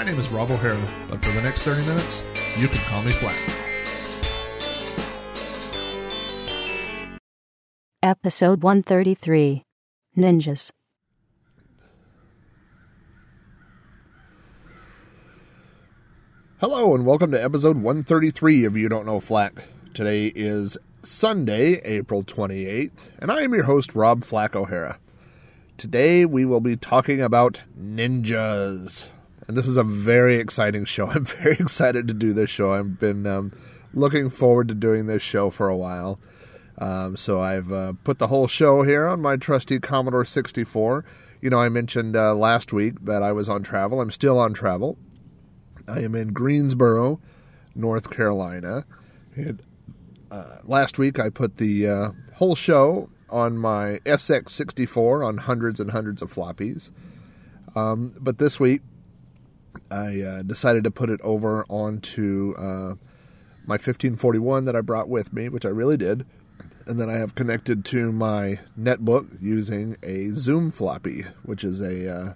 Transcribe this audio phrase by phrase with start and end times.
[0.00, 2.22] My name is Rob O'Hara, but for the next 30 minutes,
[2.56, 3.36] you can call me Flack.
[8.02, 9.62] Episode 133
[10.16, 10.70] Ninjas.
[16.62, 19.64] Hello, and welcome to episode 133 of You Don't Know Flack.
[19.92, 24.98] Today is Sunday, April 28th, and I am your host, Rob Flack O'Hara.
[25.76, 29.10] Today we will be talking about ninjas.
[29.50, 31.06] And this is a very exciting show.
[31.10, 32.72] I'm very excited to do this show.
[32.72, 33.50] I've been um,
[33.92, 36.20] looking forward to doing this show for a while.
[36.78, 41.04] Um, so I've uh, put the whole show here on my trusty Commodore 64.
[41.40, 44.00] You know, I mentioned uh, last week that I was on travel.
[44.00, 44.96] I'm still on travel.
[45.88, 47.20] I am in Greensboro,
[47.74, 48.84] North Carolina.
[49.34, 49.60] And,
[50.30, 55.90] uh, last week I put the uh, whole show on my SX64 on hundreds and
[55.90, 56.92] hundreds of floppies.
[57.74, 58.82] Um, but this week
[59.90, 62.94] I uh, decided to put it over onto uh,
[63.66, 66.26] my 1541 that I brought with me, which I really did.
[66.86, 72.10] And then I have connected to my netbook using a Zoom floppy, which is a
[72.10, 72.32] uh,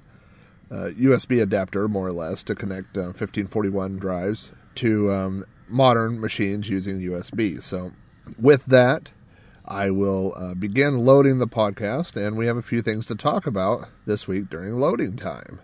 [0.71, 6.69] uh, USB adapter, more or less, to connect uh, 1541 drives to um, modern machines
[6.69, 7.63] using USB.
[7.63, 7.93] So,
[8.39, 9.11] with that,
[9.67, 13.47] I will uh, begin loading the podcast, and we have a few things to talk
[13.47, 15.61] about this week during loading time.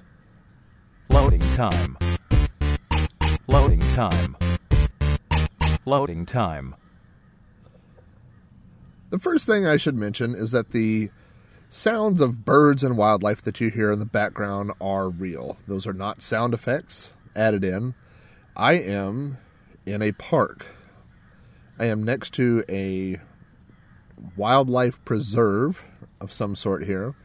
[1.10, 1.98] Loading time.
[3.48, 4.36] Loading time.
[5.84, 6.76] Loading time.
[9.10, 11.10] The first thing I should mention is that the
[11.68, 15.56] sounds of birds and wildlife that you hear in the background are real.
[15.66, 17.94] Those are not sound effects added in.
[18.56, 19.38] I am
[19.84, 20.66] in a park.
[21.76, 23.20] I am next to a
[24.36, 25.82] wildlife preserve
[26.20, 27.16] of some sort here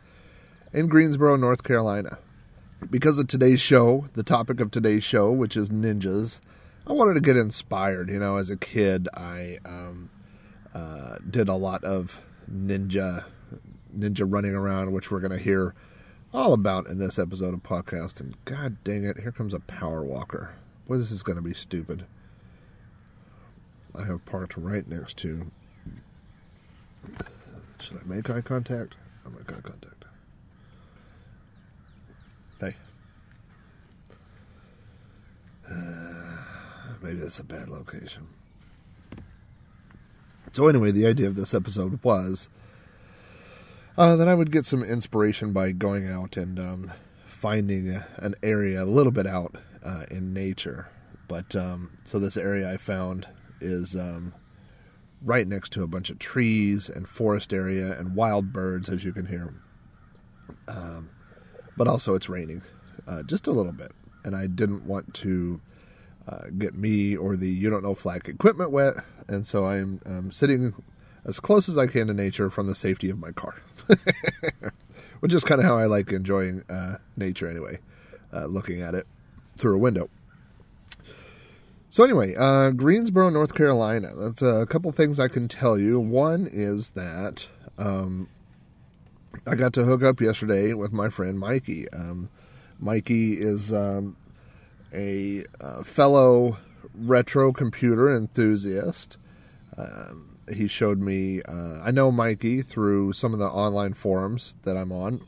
[0.73, 2.17] in Greensboro, North Carolina.
[2.89, 6.39] Because of today's show, the topic of today's show, which is ninjas,
[6.87, 8.09] I wanted to get inspired.
[8.09, 10.09] You know, as a kid, I um,
[10.73, 13.25] uh, did a lot of ninja
[13.97, 15.73] ninja running around, which we're going to hear
[16.33, 18.19] all about in this episode of podcast.
[18.19, 20.53] And god dang it, here comes a power walker.
[20.87, 22.05] Boy, this is going to be stupid.
[23.97, 25.49] I have parked right next to.
[27.79, 28.95] Should I make eye contact?
[29.25, 30.05] I'll make eye contact.
[32.59, 32.75] Hey.
[37.01, 38.27] Maybe that's a bad location.
[40.53, 42.47] So, anyway, the idea of this episode was
[43.97, 46.91] uh, that I would get some inspiration by going out and um,
[47.25, 50.89] finding an area a little bit out uh, in nature.
[51.27, 53.27] But um, so this area I found
[53.61, 54.33] is um,
[55.21, 59.13] right next to a bunch of trees and forest area and wild birds, as you
[59.13, 59.53] can hear.
[60.67, 61.09] Um,
[61.77, 62.61] but also, it's raining
[63.07, 63.91] uh, just a little bit,
[64.25, 65.61] and I didn't want to
[66.27, 68.95] uh, get me or the you don't know Flack equipment wet,
[69.27, 70.73] and so I'm um, sitting
[71.23, 73.55] as close as I can to nature from the safety of my car,
[75.19, 77.79] which is kind of how I like enjoying uh, nature anyway,
[78.33, 79.07] uh, looking at it
[79.55, 80.09] through a window.
[81.89, 84.11] So anyway, uh, Greensboro, North Carolina.
[84.15, 85.97] That's a couple things I can tell you.
[85.99, 87.47] One is that
[87.77, 88.27] um,
[89.47, 91.87] I got to hook up yesterday with my friend Mikey.
[91.91, 92.29] Um,
[92.79, 94.15] Mikey is um,
[94.93, 96.57] a uh, fellow
[96.93, 99.17] retro computer enthusiast.
[99.77, 101.41] Um, he showed me.
[101.43, 105.25] Uh, I know Mikey through some of the online forums that I'm on,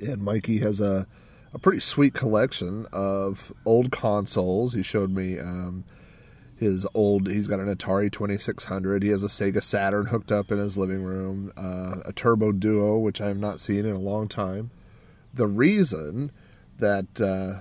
[0.00, 1.06] and Mikey has a
[1.52, 4.74] a pretty sweet collection of old consoles.
[4.74, 5.84] He showed me um,
[6.56, 7.28] his old.
[7.28, 9.02] He's got an Atari 2600.
[9.02, 11.52] He has a Sega Saturn hooked up in his living room.
[11.56, 14.70] Uh, a Turbo Duo, which I have not seen in a long time.
[15.34, 16.32] The reason
[16.78, 17.60] that uh,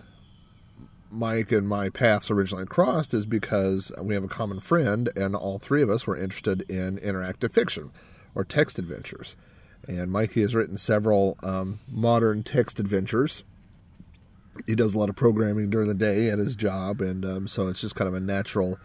[1.11, 5.59] Mike and my paths originally crossed is because we have a common friend, and all
[5.59, 7.91] three of us were interested in interactive fiction
[8.35, 9.35] or text adventures.
[9.87, 13.43] And Mikey has written several um, modern text adventures.
[14.65, 17.67] He does a lot of programming during the day at his job, and um, so
[17.67, 18.79] it's just kind of a natural,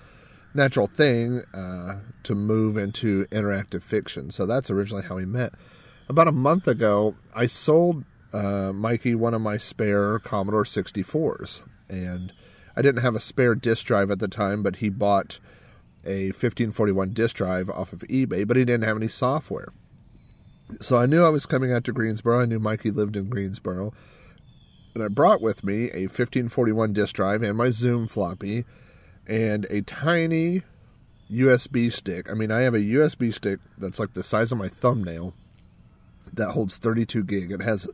[0.54, 4.30] natural thing uh, to move into interactive fiction.
[4.30, 5.54] So that's originally how we met.
[6.08, 12.32] About a month ago, I sold uh, Mikey one of my spare Commodore 64s and
[12.76, 15.38] I didn't have a spare disk drive at the time, but he bought
[16.04, 19.68] a 1541 disk drive off of eBay, but he didn't have any software.
[20.80, 22.40] So I knew I was coming out to Greensboro.
[22.40, 23.92] I knew Mikey lived in Greensboro.
[24.94, 28.64] And I brought with me a 1541 disk drive and my Zoom floppy
[29.26, 30.62] and a tiny
[31.30, 32.30] USB stick.
[32.30, 35.34] I mean, I have a USB stick that's like the size of my thumbnail
[36.32, 37.52] that holds 32 gig.
[37.52, 37.88] It has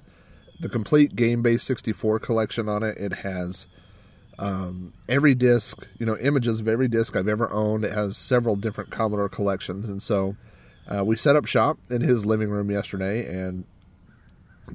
[0.61, 2.97] the complete Game Base 64 collection on it.
[2.99, 3.67] It has
[4.39, 7.85] um, every disc, you know, images of every disc I've ever owned.
[7.85, 9.89] It has several different Commodore collections.
[9.89, 10.37] And so
[10.89, 13.65] uh, we set up shop in his living room yesterday and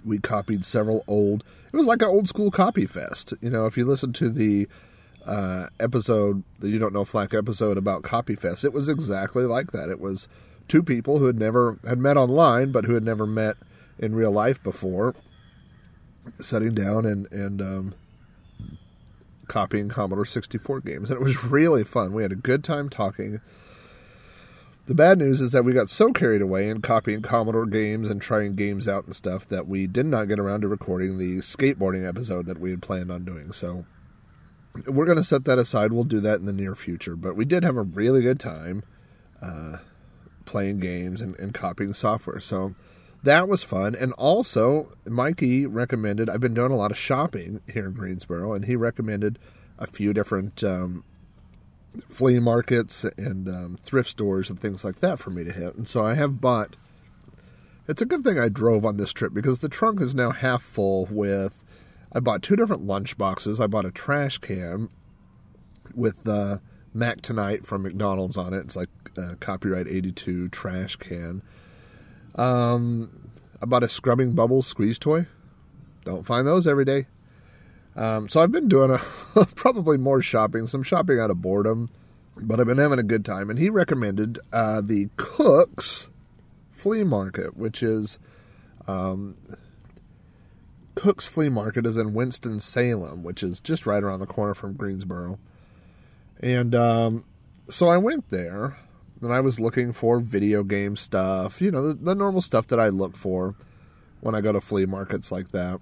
[0.05, 1.43] we copied several old.
[1.71, 3.33] It was like an old school copy fest.
[3.41, 4.67] You know, if you listen to the
[5.25, 9.71] uh, episode, the You Don't Know Flack episode about Copy Fest, it was exactly like
[9.71, 9.89] that.
[9.89, 10.27] It was
[10.67, 13.55] two people who had never had met online, but who had never met
[13.97, 15.15] in real life before,
[16.39, 17.95] sitting down and and um,
[19.47, 22.13] copying Commodore 64 games, and it was really fun.
[22.13, 23.41] We had a good time talking.
[24.85, 28.21] The bad news is that we got so carried away in copying Commodore games and
[28.21, 32.07] trying games out and stuff that we did not get around to recording the skateboarding
[32.07, 33.53] episode that we had planned on doing.
[33.53, 33.85] So
[34.85, 35.93] we're going to set that aside.
[35.93, 37.15] We'll do that in the near future.
[37.15, 38.83] But we did have a really good time
[39.41, 39.77] uh,
[40.43, 42.41] playing games and, and copying software.
[42.41, 42.75] So
[43.23, 43.95] that was fun.
[43.95, 48.65] And also, Mikey recommended, I've been doing a lot of shopping here in Greensboro, and
[48.65, 49.39] he recommended
[49.79, 51.03] a few different um,
[52.09, 55.75] flea markets and um, thrift stores and things like that for me to hit.
[55.75, 56.75] And so I have bought.
[57.87, 60.61] It's a good thing I drove on this trip because the trunk is now half
[60.61, 61.61] full with.
[62.13, 63.59] I bought two different lunch boxes.
[63.59, 64.89] I bought a trash can
[65.95, 66.61] with the
[66.93, 68.59] Mac Tonight from McDonald's on it.
[68.59, 71.41] It's like a copyright 82 trash can.
[72.35, 73.31] Um,
[73.61, 75.27] I bought a scrubbing bubbles squeeze toy.
[76.03, 77.07] Don't find those every day.
[77.95, 81.89] Um, so I've been doing a, probably more shopping, some shopping out of boredom,
[82.35, 83.49] but I've been having a good time.
[83.49, 86.09] And he recommended uh, the Cooks
[86.71, 88.19] Flea Market, which is
[88.87, 89.37] um,
[90.95, 94.73] Cooks Flea Market is in Winston Salem, which is just right around the corner from
[94.73, 95.39] Greensboro.
[96.39, 97.25] And um,
[97.69, 98.77] so I went there,
[99.23, 102.79] and I was looking for video game stuff, you know, the, the normal stuff that
[102.79, 103.55] I look for
[104.21, 105.79] when I go to flea markets like that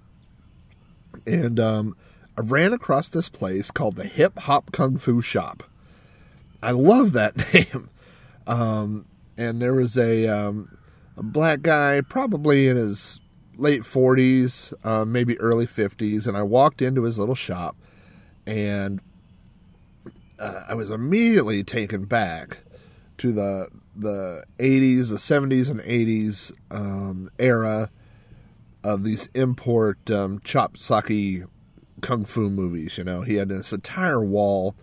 [1.26, 1.96] and um,
[2.36, 5.62] I ran across this place called the Hip Hop Kung Fu Shop.
[6.62, 7.90] I love that name.
[8.46, 9.06] Um,
[9.36, 10.76] and there was a, um,
[11.16, 13.20] a black guy, probably in his
[13.56, 17.76] late 40s, uh, maybe early 50s, and I walked into his little shop,
[18.46, 19.00] and
[20.38, 22.58] uh, I was immediately taken back
[23.22, 27.88] to the the 80s, the 70s, and 80s um, era
[28.82, 31.46] of these import um, chop socky
[32.00, 32.98] kung fu movies.
[32.98, 34.74] You know, he had this entire wall.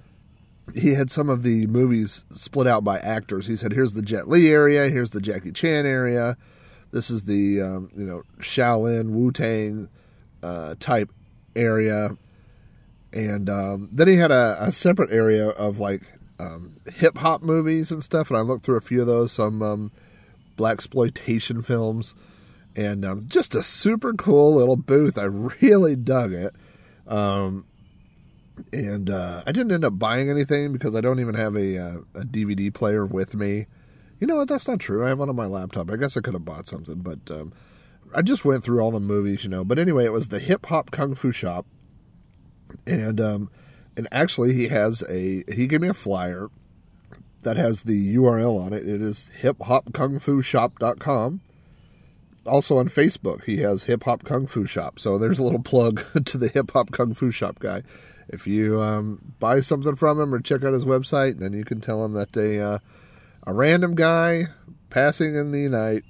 [0.73, 3.47] He had some of the movies split out by actors.
[3.47, 4.89] He said, "Here's the Jet Li area.
[4.89, 6.37] Here's the Jackie Chan area.
[6.91, 9.89] This is the um, you know Shaolin Wu Tang
[10.41, 11.11] uh, type
[11.57, 12.15] area."
[13.11, 16.03] And um, then he had a, a, separate area of like
[16.39, 18.29] um, hip hop movies and stuff.
[18.29, 19.91] And I looked through a few of those, some um,
[20.55, 22.15] black exploitation films
[22.75, 25.17] and um, just a super cool little booth.
[25.17, 25.23] I
[25.61, 26.55] really dug it.
[27.07, 27.65] Um,
[28.73, 31.97] and uh, I didn't end up buying anything because I don't even have a, uh,
[32.15, 33.67] a DVD player with me.
[34.19, 34.49] You know what?
[34.49, 35.05] That's not true.
[35.05, 35.89] I have one on my laptop.
[35.89, 37.53] I guess I could have bought something, but um,
[38.13, 39.63] I just went through all the movies, you know.
[39.63, 41.65] But anyway, it was the Hip Hop Kung Fu Shop,
[42.85, 43.49] and um,
[43.99, 46.49] and actually he has a he gave me a flyer
[47.43, 48.87] that has the URL on it.
[48.87, 51.41] It is hiphopkungfushop.com
[52.45, 54.99] also on Facebook, he has Hip Hop Kung Fu Shop.
[54.99, 57.83] So there's a little plug to the Hip Hop Kung Fu Shop guy.
[58.29, 61.81] If you um, buy something from him or check out his website, then you can
[61.81, 62.79] tell him that a uh,
[63.45, 64.45] a random guy
[64.89, 66.03] passing in the night,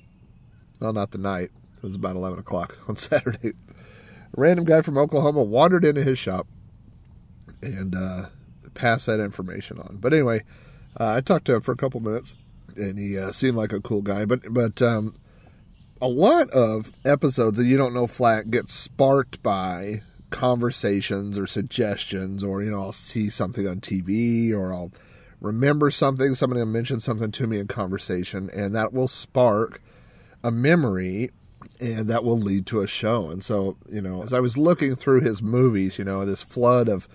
[0.79, 3.50] well, not the night, it was about 11 o'clock on Saturday.
[3.50, 3.53] A
[4.36, 6.48] random guy from Oklahoma wandered into his shop
[7.61, 8.27] and uh,
[8.73, 9.97] passed that information on.
[9.99, 10.43] But anyway,
[10.99, 12.35] uh, I talked to him for a couple minutes,
[12.75, 14.25] and he uh, seemed like a cool guy.
[14.25, 15.15] But but um,
[16.01, 22.43] a lot of episodes that you don't know Flack get sparked by conversations or suggestions
[22.43, 24.91] or you know I'll see something on TV or I'll
[25.41, 29.81] remember something somebody will mention something to me in conversation and that will spark
[30.43, 31.31] a memory
[31.79, 34.95] and that will lead to a show and so you know as I was looking
[34.95, 37.07] through his movies you know this flood of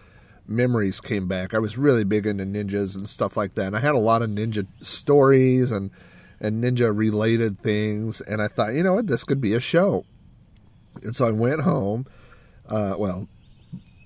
[0.46, 3.80] memories came back I was really big into ninjas and stuff like that and I
[3.80, 5.90] had a lot of ninja stories and
[6.44, 8.20] and ninja related things.
[8.20, 10.04] And I thought, you know what, this could be a show.
[11.02, 12.06] And so I went home.
[12.68, 13.28] Uh, well,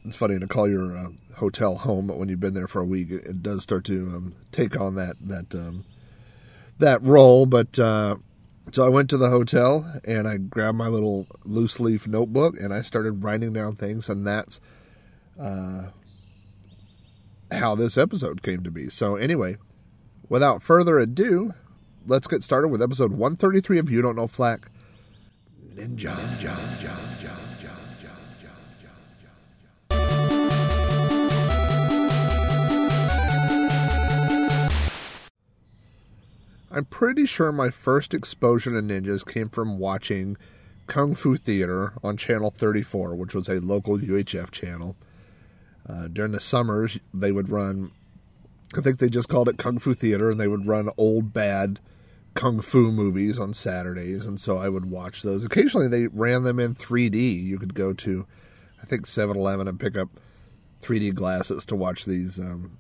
[0.05, 2.87] it's funny to call your uh, hotel home, but when you've been there for a
[2.87, 5.85] week, it, it does start to um, take on that that um,
[6.79, 7.45] that role.
[7.45, 8.17] But uh,
[8.73, 12.73] so I went to the hotel and I grabbed my little loose leaf notebook and
[12.73, 14.61] I started writing down things, and that's
[15.41, 15.89] uh,
[17.51, 18.89] how this episode came to be.
[18.91, 19.57] So anyway,
[20.29, 21.55] without further ado,
[22.07, 24.71] let's get started with episode 133 of You Don't Know Flack.
[25.75, 26.15] Ninja.
[26.15, 26.55] Ninja.
[26.55, 26.91] Ninja.
[26.91, 27.39] Ninja.
[36.71, 40.37] I'm pretty sure my first exposure to ninjas came from watching
[40.87, 44.95] Kung Fu Theater on Channel 34, which was a local UHF channel.
[45.89, 47.91] Uh, during the summers, they would run,
[48.77, 51.81] I think they just called it Kung Fu Theater, and they would run old bad
[52.35, 55.45] Kung Fu movies on Saturdays, and so I would watch those.
[55.45, 57.43] Occasionally, they ran them in 3D.
[57.43, 58.27] You could go to,
[58.83, 60.11] I think, 7 Eleven and pick up
[60.83, 62.79] 3D glasses to watch these um,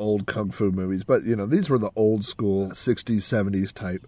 [0.00, 4.06] old kung fu movies, but you know these were the old school '60s, '70s type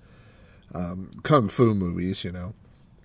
[0.75, 2.25] um, kung fu movies.
[2.25, 2.55] You know,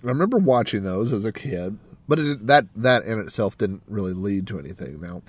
[0.04, 1.77] I remember watching those as a kid,
[2.08, 5.02] but it, that that in itself didn't really lead to anything.
[5.02, 5.22] Now,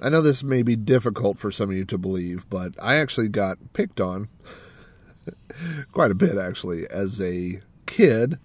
[0.00, 3.28] I know this may be difficult for some of you to believe, but I actually
[3.28, 4.28] got picked on
[5.92, 8.38] quite a bit actually as a kid.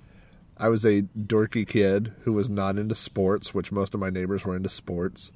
[0.58, 4.46] I was a dorky kid who was not into sports, which most of my neighbors
[4.46, 5.32] were into sports.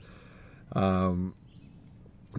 [0.74, 1.36] Um,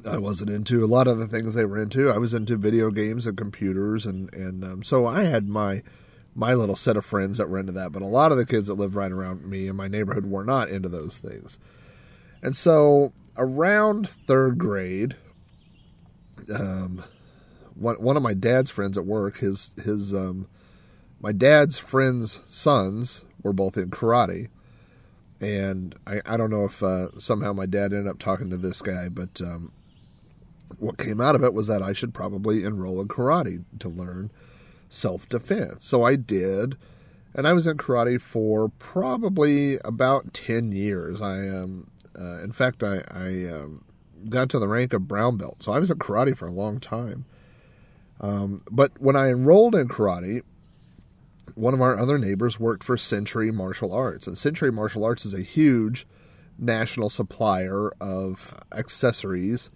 [0.06, 2.10] I wasn't into a lot of the things they were into.
[2.10, 5.82] I was into video games and computers, and and um, so I had my
[6.34, 7.92] my little set of friends that were into that.
[7.92, 10.44] But a lot of the kids that lived right around me in my neighborhood were
[10.44, 11.58] not into those things.
[12.42, 15.16] And so around third grade,
[16.54, 17.04] um,
[17.74, 20.48] one one of my dad's friends at work, his his um,
[21.20, 24.48] my dad's friends' sons were both in karate.
[25.40, 28.82] And I, I don't know if uh, somehow my dad ended up talking to this
[28.82, 29.72] guy, but um,
[30.78, 34.30] what came out of it was that I should probably enroll in karate to learn
[34.90, 35.86] self defense.
[35.86, 36.76] So I did,
[37.34, 41.22] and I was in karate for probably about 10 years.
[41.22, 43.84] I um, uh, in fact, I, I um,
[44.28, 46.78] got to the rank of brown belt, so I was in karate for a long
[46.80, 47.24] time.
[48.20, 50.42] Um, but when I enrolled in karate,
[51.54, 55.32] one of our other neighbors worked for Century Martial Arts, and Century Martial Arts is
[55.32, 56.06] a huge
[56.58, 59.70] national supplier of accessories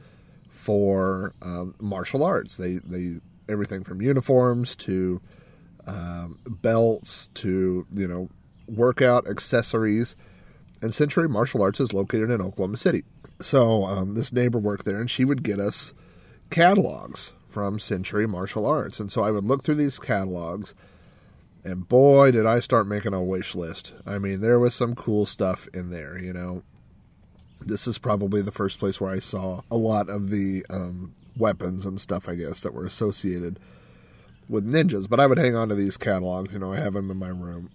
[0.50, 2.56] for um, martial arts.
[2.56, 5.20] They they everything from uniforms to
[5.86, 8.28] um, belts to you know
[8.66, 10.16] workout accessories.
[10.82, 13.04] And Century Martial Arts is located in Oklahoma City.
[13.40, 15.94] So um, this neighbor worked there, and she would get us
[16.50, 19.00] catalogs from Century Martial Arts.
[19.00, 20.74] And so I would look through these catalogs,
[21.64, 23.92] and boy, did I start making a wish list.
[24.04, 26.62] I mean, there was some cool stuff in there, you know
[27.66, 31.86] this is probably the first place where I saw a lot of the um, weapons
[31.86, 33.58] and stuff, I guess, that were associated
[34.48, 35.08] with ninjas.
[35.08, 36.52] But I would hang on to these catalogs.
[36.52, 37.70] You know, I have them in my room.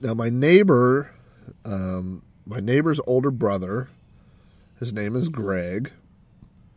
[0.00, 1.12] Now, my neighbor,
[1.64, 3.88] um, my neighbor's older brother,
[4.78, 5.90] his name is Greg,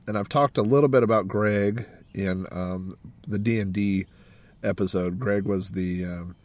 [0.08, 2.98] and I've talked a little bit about Greg in um,
[3.28, 4.06] the D and D
[4.64, 5.20] episode.
[5.20, 6.36] Greg was the um,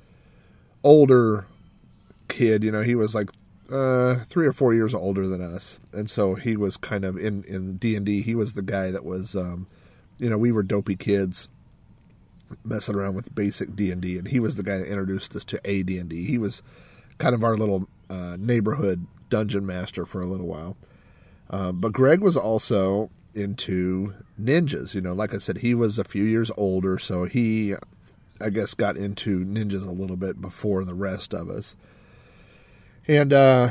[0.85, 1.47] older
[2.28, 2.62] kid.
[2.62, 3.31] You know, he was like
[3.70, 7.44] uh, three or four years older than us, and so he was kind of in
[7.44, 8.22] in D and D.
[8.22, 9.66] He was the guy that was, um,
[10.18, 11.48] you know, we were dopey kids
[12.64, 15.44] messing around with basic D and D, and he was the guy that introduced us
[15.44, 16.25] to AD and D.
[16.25, 16.62] He was
[17.18, 20.76] kind of our little uh, neighborhood dungeon master for a little while.
[21.50, 24.94] Uh, but Greg was also into ninjas.
[24.94, 27.75] You know, like I said, he was a few years older, so he,
[28.40, 31.76] I guess, got into ninjas a little bit before the rest of us.
[33.09, 33.71] And uh,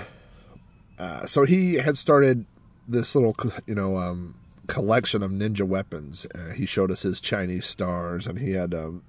[0.97, 2.45] uh, so he had started
[2.87, 3.35] this little,
[3.67, 6.25] you know, um, collection of ninja weapons.
[6.33, 9.03] Uh, he showed us his Chinese stars, and he had um,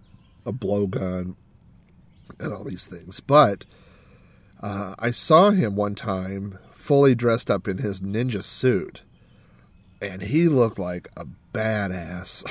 [0.44, 1.34] a blowgun
[2.38, 3.20] and all these things.
[3.20, 3.64] But
[4.62, 9.02] uh, I saw him one time fully dressed up in his ninja suit,
[10.02, 12.44] and he looked like a badass.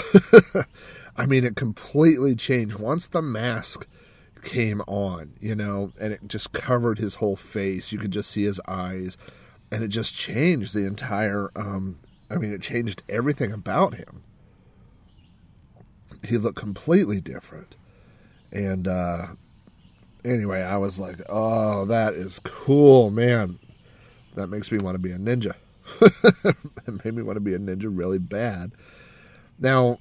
[1.18, 3.88] I mean, it completely changed once the mask
[4.44, 7.92] came on, you know, and it just covered his whole face.
[7.92, 9.18] You could just see his eyes,
[9.72, 11.52] and it just changed the entire.
[11.56, 14.24] Um, I mean, it changed everything about him.
[16.24, 17.76] He looked completely different,
[18.52, 19.28] and uh,
[20.26, 23.60] anyway, I was like, "Oh, that is cool, man!
[24.36, 25.54] That makes me want to be a ninja."
[26.02, 28.72] it made me want to be a ninja really bad.
[29.60, 30.00] Now,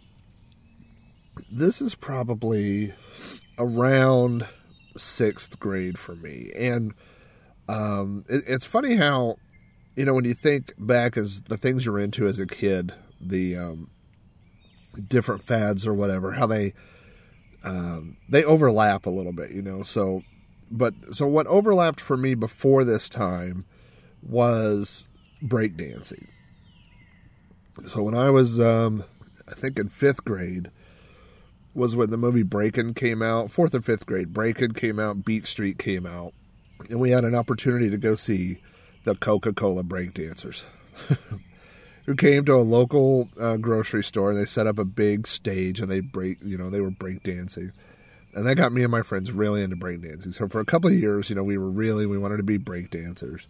[1.50, 2.92] this is probably
[3.58, 4.46] around
[4.96, 6.50] sixth grade for me.
[6.56, 6.94] And
[7.68, 9.36] um, it, it's funny how
[9.96, 13.56] you know, when you think back as the things you're into as a kid, the
[13.56, 13.88] um,
[15.08, 16.74] different fads or whatever, how they
[17.64, 19.82] um, they overlap a little bit, you know.
[19.82, 20.22] So,
[20.70, 23.64] but so what overlapped for me before this time
[24.22, 25.06] was
[25.42, 26.28] breakdancing.
[27.88, 29.04] So when I was, um,
[29.48, 30.70] I think in fifth grade,
[31.76, 33.50] was when the movie Breakin' came out.
[33.50, 36.32] Fourth and fifth grade, Breakin' came out, Beat Street came out,
[36.88, 38.62] and we had an opportunity to go see
[39.04, 40.64] the Coca Cola breakdancers.
[42.06, 44.32] who came to a local uh, grocery store.
[44.32, 47.72] They set up a big stage and they break, you know, they were breakdancing.
[48.32, 50.32] And that got me and my friends really into breakdancing.
[50.34, 52.58] So for a couple of years, you know, we were really, we wanted to be
[52.58, 53.46] breakdancers.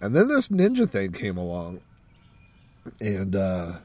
[0.00, 1.80] And then this ninja thing came along.
[3.00, 3.78] And uh,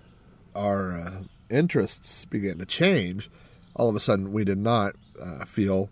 [0.56, 1.12] our uh,
[1.50, 3.32] interests began to change.
[3.78, 5.90] All of a sudden, we did not uh, feel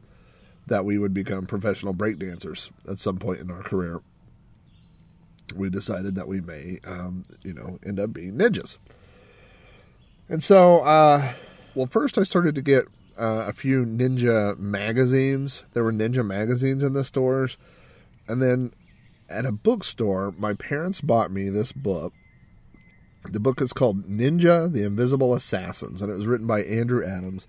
[0.67, 4.01] that we would become professional breakdancers at some point in our career
[5.53, 8.77] we decided that we may, um, you know, end up being ninjas.
[10.27, 11.33] And so, uh,
[11.75, 12.85] well, first I started to get
[13.17, 15.63] uh, a few ninja magazines.
[15.73, 17.57] There were ninja magazines in the stores.
[18.27, 18.73] And then
[19.29, 22.13] at a bookstore, my parents bought me this book.
[23.25, 27.47] The book is called Ninja the Invisible Assassins, and it was written by Andrew Adams.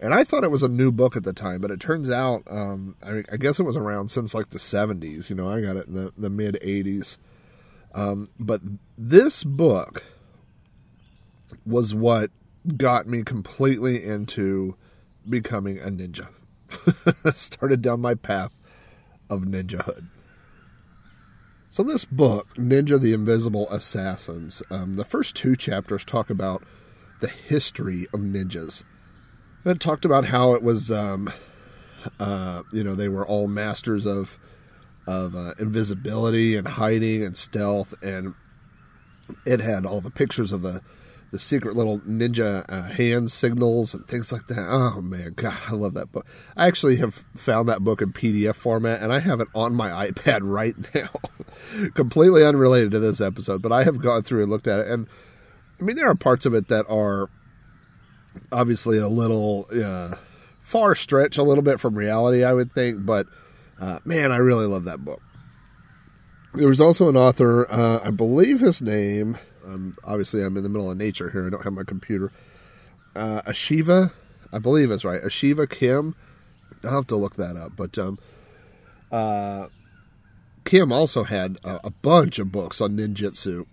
[0.00, 2.42] And I thought it was a new book at the time, but it turns out,
[2.50, 5.28] um, I, I guess it was around since like the 70s.
[5.28, 7.18] You know, I got it in the, the mid 80s.
[7.94, 8.62] Um, but
[8.96, 10.04] this book
[11.66, 12.30] was what
[12.76, 14.76] got me completely into
[15.28, 16.28] becoming a ninja.
[17.34, 18.54] Started down my path
[19.28, 20.06] of ninjahood.
[21.72, 26.64] So, this book, Ninja the Invisible Assassins, um, the first two chapters talk about
[27.20, 28.82] the history of ninjas.
[29.64, 31.32] And it talked about how it was, um,
[32.18, 34.38] uh, you know, they were all masters of
[35.06, 38.34] of uh, invisibility and hiding and stealth, and
[39.44, 40.82] it had all the pictures of the
[41.30, 44.66] the secret little ninja uh, hand signals and things like that.
[44.68, 46.26] Oh man, God, I love that book.
[46.56, 50.10] I actually have found that book in PDF format, and I have it on my
[50.10, 51.10] iPad right now.
[51.94, 55.06] Completely unrelated to this episode, but I have gone through and looked at it, and
[55.80, 57.30] I mean there are parts of it that are
[58.52, 60.14] obviously a little uh,
[60.62, 63.26] far stretch, a little bit from reality, I would think, but
[63.80, 65.22] uh, man, I really love that book.
[66.54, 70.68] There was also an author, uh, I believe his name, um, obviously I'm in the
[70.68, 72.32] middle of nature here, I don't have my computer.
[73.14, 74.12] Uh, Ashida,
[74.52, 76.14] I believe it's right, Ashida Kim.
[76.84, 78.18] I'll have to look that up, but um,
[79.12, 79.68] uh,
[80.64, 83.66] Kim also had a, a, bunch of books on ninjutsu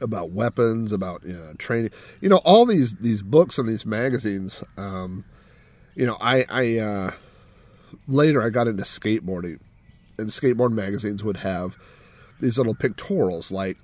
[0.00, 1.22] about weapons, about
[1.58, 1.90] training.
[2.20, 4.62] You know, all these these books and these magazines.
[4.76, 5.24] Um,
[5.94, 7.12] you know, I I uh,
[8.06, 9.58] later I got into skateboarding,
[10.18, 11.76] and skateboard magazines would have
[12.40, 13.78] these little pictorials like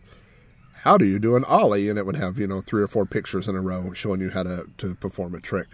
[0.82, 3.06] how do you do an ollie and it would have you know three or four
[3.06, 5.68] pictures in a row showing you how to, to perform a trick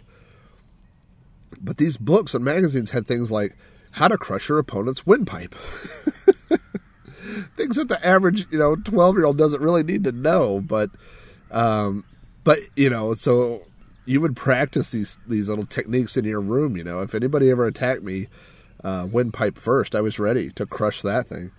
[1.61, 3.57] but these books and magazines had things like
[3.93, 5.55] how to crush your opponent's windpipe
[7.57, 10.91] things that the average you know 12 year old doesn't really need to know but
[11.51, 12.05] um
[12.45, 13.63] but you know so
[14.05, 16.77] you would practice these these little techniques in your room.
[16.77, 18.29] You know, if anybody ever attacked me,
[18.83, 21.53] uh, windpipe first, I was ready to crush that thing.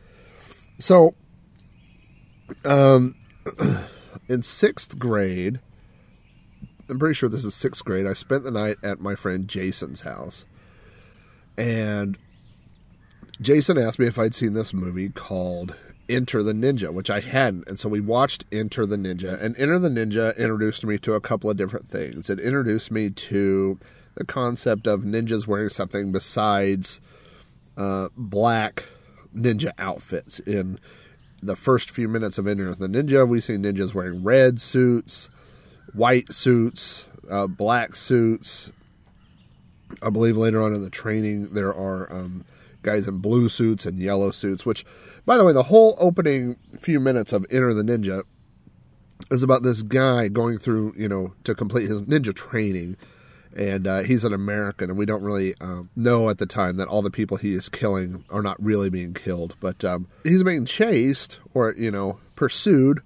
[0.79, 1.15] So,
[2.65, 3.15] um,
[4.27, 5.59] in sixth grade,
[6.89, 8.07] I'm pretty sure this is sixth grade.
[8.07, 10.45] I spent the night at my friend Jason's house,
[11.57, 12.17] and
[13.41, 15.75] Jason asked me if I'd seen this movie called
[16.07, 17.67] Enter the Ninja, which I hadn't.
[17.67, 19.41] And so we watched Enter the Ninja.
[19.41, 22.29] And Enter the Ninja introduced me to a couple of different things.
[22.29, 23.79] It introduced me to
[24.15, 27.01] the concept of ninjas wearing something besides
[27.77, 28.85] uh, black
[29.35, 30.39] ninja outfits.
[30.39, 30.79] In
[31.41, 35.29] the first few minutes of Enter the Ninja, we see ninjas wearing red suits,
[35.93, 38.71] white suits, uh, black suits.
[40.01, 42.11] I believe later on in the training, there are.
[42.13, 42.45] Um,
[42.83, 44.85] guys in blue suits and yellow suits, which,
[45.25, 48.23] by the way, the whole opening few minutes of Enter the Ninja
[49.31, 52.97] is about this guy going through, you know, to complete his ninja training.
[53.55, 56.87] And uh, he's an American, and we don't really um, know at the time that
[56.87, 59.55] all the people he is killing are not really being killed.
[59.59, 63.01] But um, he's being chased or, you know, pursued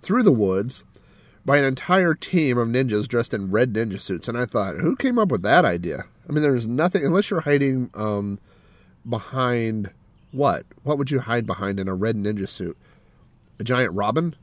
[0.00, 0.84] through the woods
[1.44, 4.26] by an entire team of ninjas dressed in red ninja suits.
[4.26, 6.04] And I thought, who came up with that idea?
[6.26, 8.38] I mean, there's nothing, unless you're hiding um,
[9.08, 9.90] behind
[10.32, 10.66] what?
[10.82, 12.76] What would you hide behind in a red ninja suit?
[13.58, 14.34] A giant robin?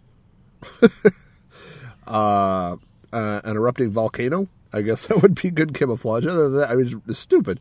[2.07, 2.75] uh,
[3.13, 4.47] uh, an erupting volcano?
[4.73, 6.25] I guess that would be good camouflage.
[6.25, 7.59] Other than that, I mean, it's stupid.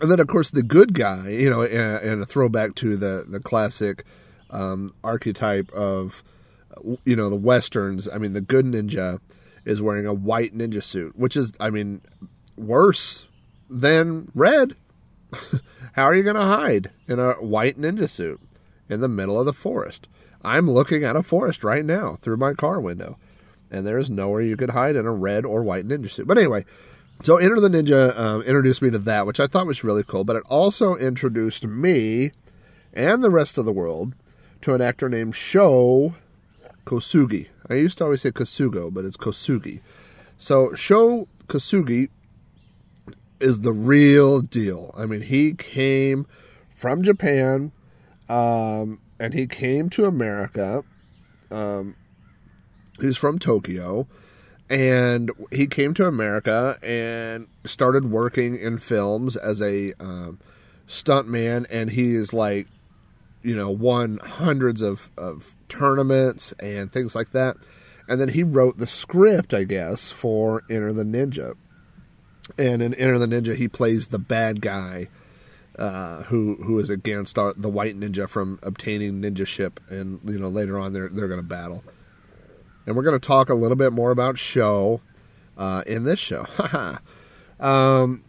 [0.00, 3.24] And then, of course, the good guy, you know, and, and a throwback to the
[3.28, 4.04] the classic
[4.50, 6.22] um, archetype of
[7.04, 8.08] you know the westerns.
[8.08, 9.20] I mean, the good ninja
[9.64, 12.00] is wearing a white ninja suit, which is, I mean,
[12.56, 13.26] worse
[13.68, 14.74] than red.
[15.94, 18.40] How are you going to hide in a white ninja suit
[18.88, 20.06] in the middle of the forest?
[20.42, 23.18] I'm looking at a forest right now through my car window,
[23.70, 26.26] and there is nowhere you could hide in a red or white ninja suit.
[26.26, 26.64] But anyway,
[27.22, 30.24] so Enter the Ninja um, introduced me to that, which I thought was really cool,
[30.24, 32.32] but it also introduced me
[32.94, 34.14] and the rest of the world
[34.62, 36.14] to an actor named Sho
[36.86, 37.48] Kosugi.
[37.68, 39.80] I used to always say Kosugo, but it's Kosugi.
[40.38, 42.08] So Sho Kosugi
[43.40, 44.94] is the real deal.
[44.96, 46.26] I mean, he came
[46.76, 47.72] from Japan,
[48.28, 50.84] um, and he came to America.
[51.50, 51.96] Um,
[53.00, 54.06] he's from Tokyo,
[54.68, 60.38] and he came to America and started working in films as a um,
[60.86, 62.66] stuntman, and he is like,
[63.42, 67.56] you know, won hundreds of, of tournaments and things like that.
[68.06, 71.54] And then he wrote the script, I guess, for Enter the Ninja.
[72.58, 75.08] And in Enter the Ninja, he plays the bad guy
[75.78, 79.80] uh, who who is against our, the white ninja from obtaining ninja ship.
[79.88, 81.82] And you know, later on, they're they're going to battle.
[82.86, 85.00] And we're going to talk a little bit more about Sho
[85.56, 86.46] uh, in this show.
[87.60, 88.24] um,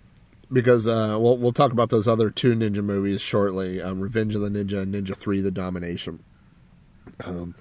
[0.52, 4.41] because uh, we'll we'll talk about those other two ninja movies shortly: um, Revenge of
[4.41, 6.24] the Ninja and Ninja Three: The Domination.
[7.24, 7.56] Um,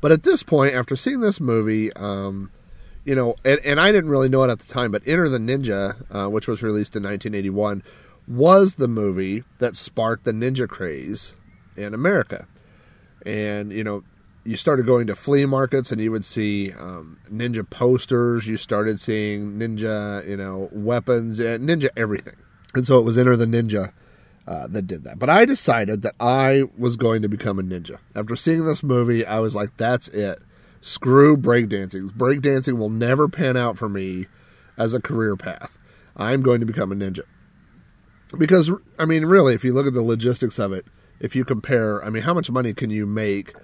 [0.00, 2.50] but at this point, after seeing this movie, um,
[3.04, 5.38] you know, and, and, I didn't really know it at the time, but Enter the
[5.38, 7.82] Ninja, uh, which was released in 1981,
[8.26, 11.34] was the movie that sparked the ninja craze
[11.76, 12.46] in America.
[13.26, 14.02] And, you know,
[14.44, 18.46] you started going to flea markets and you would see um, ninja posters.
[18.46, 22.36] You started seeing ninja, you know, weapons, and ninja everything.
[22.74, 23.92] And so it was Enter the Ninja
[24.46, 25.18] uh, that did that.
[25.18, 27.98] But I decided that I was going to become a ninja.
[28.14, 30.42] After seeing this movie, I was like, that's it.
[30.86, 32.10] Screw breakdancing.
[32.10, 34.26] Breakdancing will never pan out for me
[34.76, 35.78] as a career path.
[36.14, 37.22] I'm going to become a ninja.
[38.36, 40.84] Because, I mean, really, if you look at the logistics of it,
[41.20, 43.54] if you compare, I mean, how much money can you make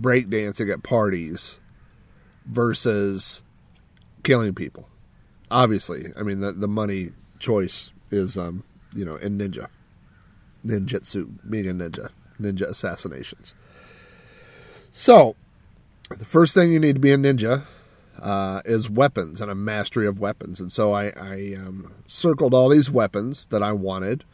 [0.00, 1.58] breakdancing at parties
[2.46, 3.42] versus
[4.22, 4.88] killing people?
[5.50, 8.64] Obviously, I mean, the, the money choice is, um,
[8.96, 9.66] you know, in ninja
[10.64, 12.08] ninjutsu, being a ninja,
[12.40, 13.52] ninja assassinations.
[14.90, 15.36] So,
[16.18, 17.64] the first thing you need to be a ninja
[18.20, 20.60] uh, is weapons and a mastery of weapons.
[20.60, 24.24] And so I, I um, circled all these weapons that I wanted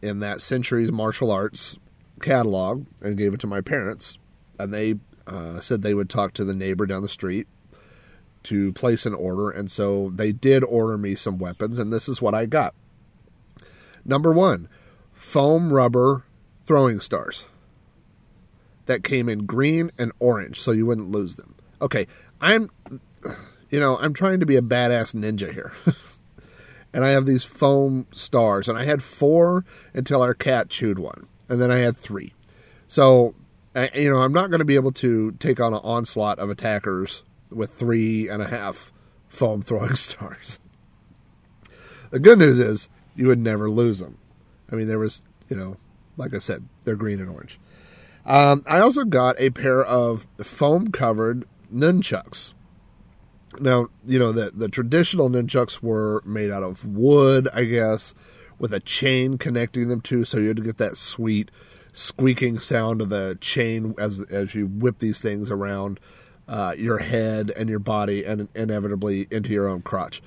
[0.00, 1.78] in that Centuries Martial Arts
[2.20, 4.18] catalog and gave it to my parents.
[4.58, 7.46] And they uh, said they would talk to the neighbor down the street
[8.44, 9.50] to place an order.
[9.50, 12.74] And so they did order me some weapons, and this is what I got.
[14.04, 14.68] Number one,
[15.14, 16.24] foam rubber
[16.66, 17.44] throwing stars
[18.92, 21.54] that came in green and orange so you wouldn't lose them.
[21.80, 22.06] Okay,
[22.40, 22.70] I'm
[23.70, 25.72] you know, I'm trying to be a badass ninja here.
[26.92, 31.26] and I have these foam stars and I had 4 until our cat chewed one
[31.48, 32.34] and then I had 3.
[32.86, 33.34] So,
[33.94, 37.22] you know, I'm not going to be able to take on an onslaught of attackers
[37.50, 38.92] with three and a half
[39.28, 40.58] foam throwing stars.
[42.10, 44.18] The good news is you would never lose them.
[44.70, 45.78] I mean, there was, you know,
[46.18, 47.58] like I said, they're green and orange.
[48.24, 52.54] Um, I also got a pair of foam covered nunchucks.
[53.58, 58.14] Now, you know, the, the traditional nunchucks were made out of wood, I guess,
[58.58, 61.50] with a chain connecting them to, so you had to get that sweet
[61.92, 66.00] squeaking sound of the chain as as you whip these things around
[66.48, 70.22] uh, your head and your body and inevitably into your own crotch.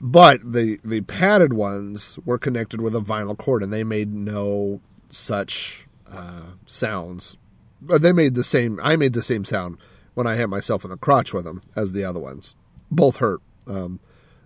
[0.00, 4.80] But the the padded ones were connected with a vinyl cord, and they made no
[5.10, 7.36] such uh, sounds.
[7.80, 8.80] But they made the same.
[8.82, 9.78] I made the same sound
[10.14, 12.54] when I hit myself in the crotch with them as the other ones.
[12.90, 13.40] Both hurt.
[13.66, 14.00] Um,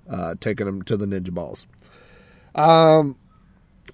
[0.09, 1.67] uh, taking them to the ninja balls.
[2.55, 3.17] Um,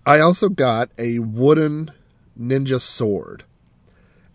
[0.06, 1.90] I also got a wooden
[2.38, 3.44] ninja sword.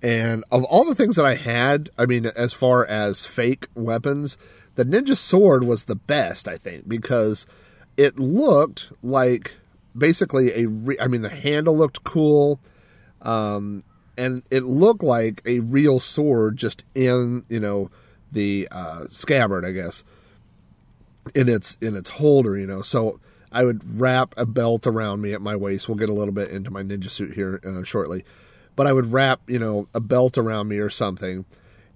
[0.02, 4.38] And of all the things that I had, I mean, as far as fake weapons,
[4.76, 7.46] the ninja sword was the best, I think, because
[7.96, 9.54] it looked like
[9.98, 10.68] basically a.
[10.68, 12.60] Re- I mean, the handle looked cool,
[13.24, 13.84] um,
[14.18, 17.90] and it looked like a real sword, just in you know
[18.32, 20.04] the uh, scabbard, I guess,
[21.34, 22.58] in its in its holder.
[22.58, 23.20] You know, so
[23.52, 25.88] I would wrap a belt around me at my waist.
[25.88, 28.24] We'll get a little bit into my ninja suit here uh, shortly,
[28.76, 31.46] but I would wrap you know a belt around me or something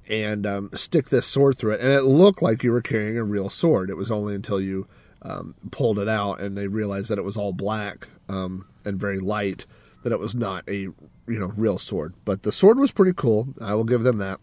[0.10, 1.82] and um, stick this sword through it.
[1.82, 3.90] And it looked like you were carrying a real sword.
[3.90, 4.88] It was only until you
[5.22, 9.20] um, pulled it out and they realized that it was all black um, and very
[9.20, 9.66] light
[10.04, 10.88] that it was not a
[11.28, 12.14] you know real sword.
[12.26, 13.54] But the sword was pretty cool.
[13.62, 14.40] I will give them that.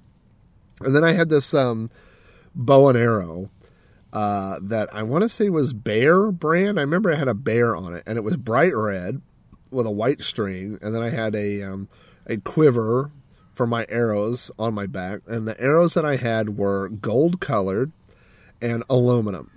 [0.81, 1.89] And then I had this um,
[2.55, 3.51] bow and arrow
[4.13, 6.79] uh, that I want to say was Bear brand.
[6.79, 9.21] I remember I had a bear on it, and it was bright red
[9.71, 10.79] with a white string.
[10.81, 11.89] And then I had a um,
[12.27, 13.11] a quiver
[13.55, 17.93] for my arrows on my back, and the arrows that I had were gold colored
[18.61, 19.51] and aluminum.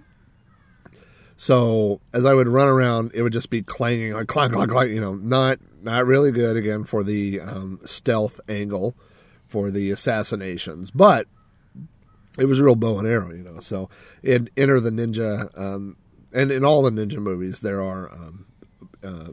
[1.37, 4.89] So as I would run around, it would just be clanging like clang, clang, clang.
[4.89, 8.95] You know, not not really good again for the um, stealth angle
[9.47, 11.27] for the assassinations, but
[12.39, 13.31] it was a real bow and arrow.
[13.31, 13.87] You know, so
[14.23, 15.95] in Enter the Ninja, um,
[16.33, 18.45] and in all the ninja movies, there are um,
[19.03, 19.29] uh,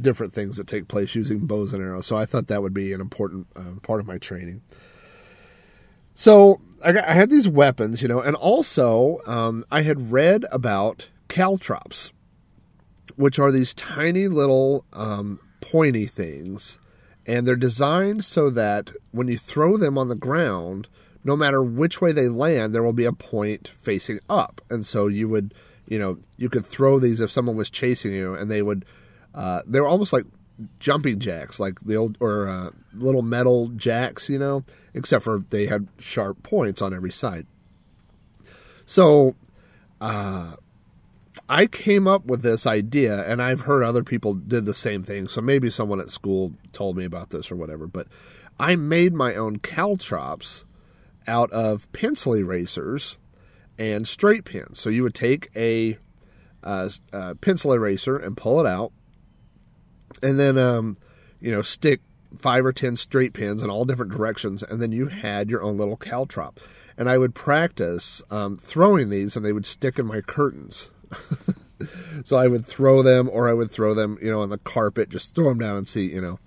[0.00, 2.06] different things that take place using bows and arrows.
[2.06, 4.62] So I thought that would be an important uh, part of my training.
[6.14, 10.44] So I, got, I had these weapons, you know, and also um, I had read
[10.52, 12.12] about caltrops,
[13.16, 16.78] which are these tiny little um, pointy things,
[17.24, 20.88] and they're designed so that when you throw them on the ground,
[21.22, 25.06] no matter which way they land, there will be a point facing up, and so
[25.06, 25.54] you would,
[25.86, 28.84] you know, you could throw these if someone was chasing you, and they would,
[29.34, 30.24] uh, they were almost like
[30.80, 34.64] jumping jacks, like the old or uh, little metal jacks, you know,
[34.94, 37.46] except for they had sharp points on every side.
[38.84, 39.36] So,
[40.00, 40.56] uh,
[41.50, 45.26] I came up with this idea, and I've heard other people did the same thing.
[45.26, 47.88] So maybe someone at school told me about this or whatever.
[47.88, 48.06] But
[48.60, 50.64] I made my own caltrops
[51.26, 53.16] out of pencil erasers
[53.76, 54.78] and straight pins.
[54.78, 55.98] So you would take a,
[56.62, 58.92] uh, a pencil eraser and pull it out,
[60.22, 60.98] and then um,
[61.40, 62.00] you know stick
[62.38, 65.76] five or ten straight pins in all different directions, and then you had your own
[65.76, 66.58] little caltrop.
[66.96, 70.90] And I would practice um, throwing these, and they would stick in my curtains.
[72.24, 75.08] so I would throw them, or I would throw them, you know, on the carpet,
[75.08, 76.38] just throw them down and see, you know.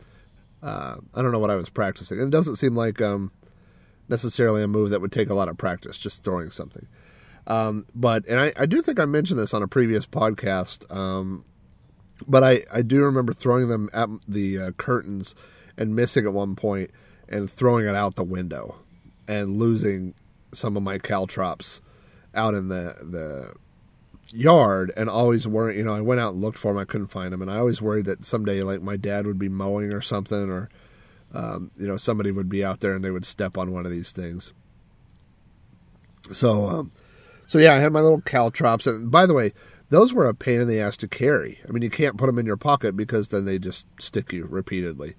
[0.61, 2.19] Uh, I don't know what I was practicing.
[2.19, 3.31] It doesn't seem like um,
[4.07, 6.87] necessarily a move that would take a lot of practice, just throwing something.
[7.45, 10.89] Um, but and I, I, do think I mentioned this on a previous podcast.
[10.95, 11.43] Um,
[12.25, 15.35] but I, I do remember throwing them at the uh, curtains
[15.77, 16.91] and missing at one point
[17.27, 18.75] and throwing it out the window
[19.27, 20.13] and losing
[20.53, 21.81] some of my caltrops
[22.35, 23.53] out in the the
[24.33, 27.07] yard and always worried you know I went out and looked for them I couldn't
[27.07, 30.01] find them and I always worried that someday like my dad would be mowing or
[30.01, 30.69] something or
[31.33, 33.91] um, you know somebody would be out there and they would step on one of
[33.91, 34.53] these things
[36.31, 36.91] so um,
[37.45, 39.53] so yeah I had my little caltrops and by the way
[39.93, 41.59] those were a pain in the ass to carry.
[41.67, 44.47] I mean, you can't put them in your pocket because then they just stick you
[44.49, 45.13] repeatedly.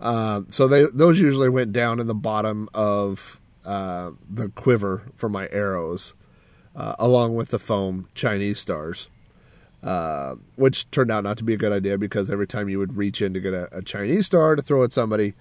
[0.00, 5.28] Uh, so they those usually went down in the bottom of uh, the quiver for
[5.28, 6.14] my arrows,
[6.74, 9.08] uh, along with the foam Chinese stars,
[9.82, 12.96] uh, which turned out not to be a good idea because every time you would
[12.96, 15.34] reach in to get a, a Chinese star to throw at somebody,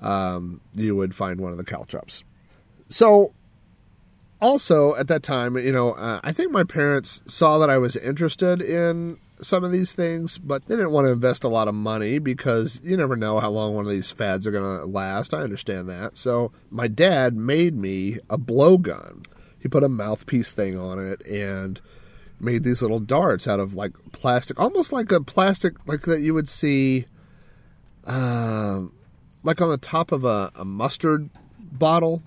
[0.00, 2.22] um, you would find one of the caltrops.
[2.88, 3.32] So
[4.40, 7.96] also at that time, you know, uh, I think my parents saw that I was
[7.96, 11.74] interested in some of these things, but they didn't want to invest a lot of
[11.74, 15.32] money because you never know how long one of these fads are going to last.
[15.32, 16.16] I understand that.
[16.16, 19.24] So my dad made me a blowgun.
[19.60, 21.80] He put a mouthpiece thing on it and
[22.40, 26.34] made these little darts out of like plastic, almost like a plastic like that you
[26.34, 27.06] would see,
[28.06, 28.82] uh,
[29.42, 32.22] like on the top of a, a mustard bottle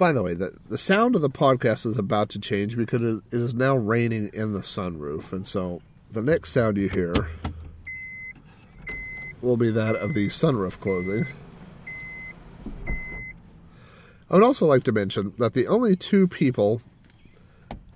[0.00, 3.22] by the way, the, the sound of the podcast is about to change because it
[3.32, 5.30] is now raining in the sunroof.
[5.30, 7.12] And so the next sound you hear
[9.42, 11.26] will be that of the sunroof closing.
[14.30, 16.80] I would also like to mention that the only two people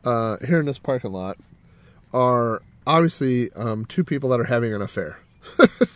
[0.05, 1.39] uh, here in this parking lot
[2.13, 5.21] are obviously um, two people that are having an affair.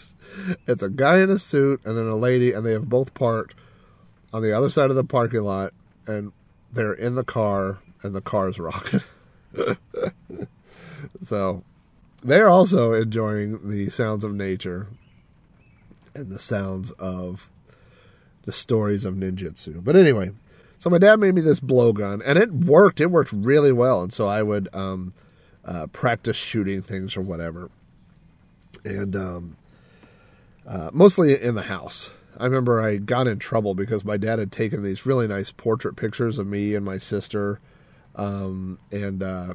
[0.66, 3.54] it's a guy in a suit and then a lady, and they have both parked
[4.32, 5.72] on the other side of the parking lot
[6.06, 6.32] and
[6.72, 9.00] they're in the car and the car is rocking.
[11.22, 11.64] so
[12.22, 14.86] they're also enjoying the sounds of nature
[16.14, 17.50] and the sounds of
[18.48, 19.84] the stories of ninjutsu.
[19.84, 20.30] But anyway,
[20.78, 22.98] so my dad made me this blowgun and it worked.
[22.98, 24.00] It worked really well.
[24.00, 25.12] And so I would um,
[25.66, 27.70] uh, practice shooting things or whatever.
[28.86, 29.56] And um,
[30.66, 32.08] uh, mostly in the house.
[32.38, 35.96] I remember I got in trouble because my dad had taken these really nice portrait
[35.96, 37.60] pictures of me and my sister
[38.16, 39.54] um, and uh,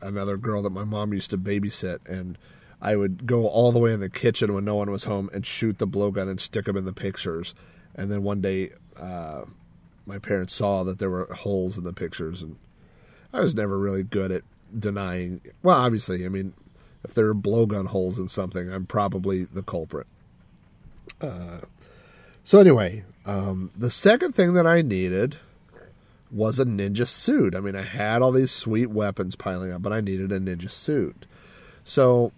[0.00, 2.08] another girl that my mom used to babysit.
[2.08, 2.38] And
[2.80, 5.44] I would go all the way in the kitchen when no one was home and
[5.44, 7.52] shoot the blowgun and stick them in the pictures.
[7.98, 9.44] And then one day, uh,
[10.06, 12.56] my parents saw that there were holes in the pictures, and
[13.32, 14.44] I was never really good at
[14.78, 15.40] denying.
[15.64, 16.54] Well, obviously, I mean,
[17.02, 20.06] if there are blowgun holes in something, I'm probably the culprit.
[21.20, 21.58] Uh,
[22.44, 25.36] so anyway, um, the second thing that I needed
[26.30, 27.56] was a ninja suit.
[27.56, 30.70] I mean, I had all these sweet weapons piling up, but I needed a ninja
[30.70, 31.26] suit.
[31.82, 32.32] So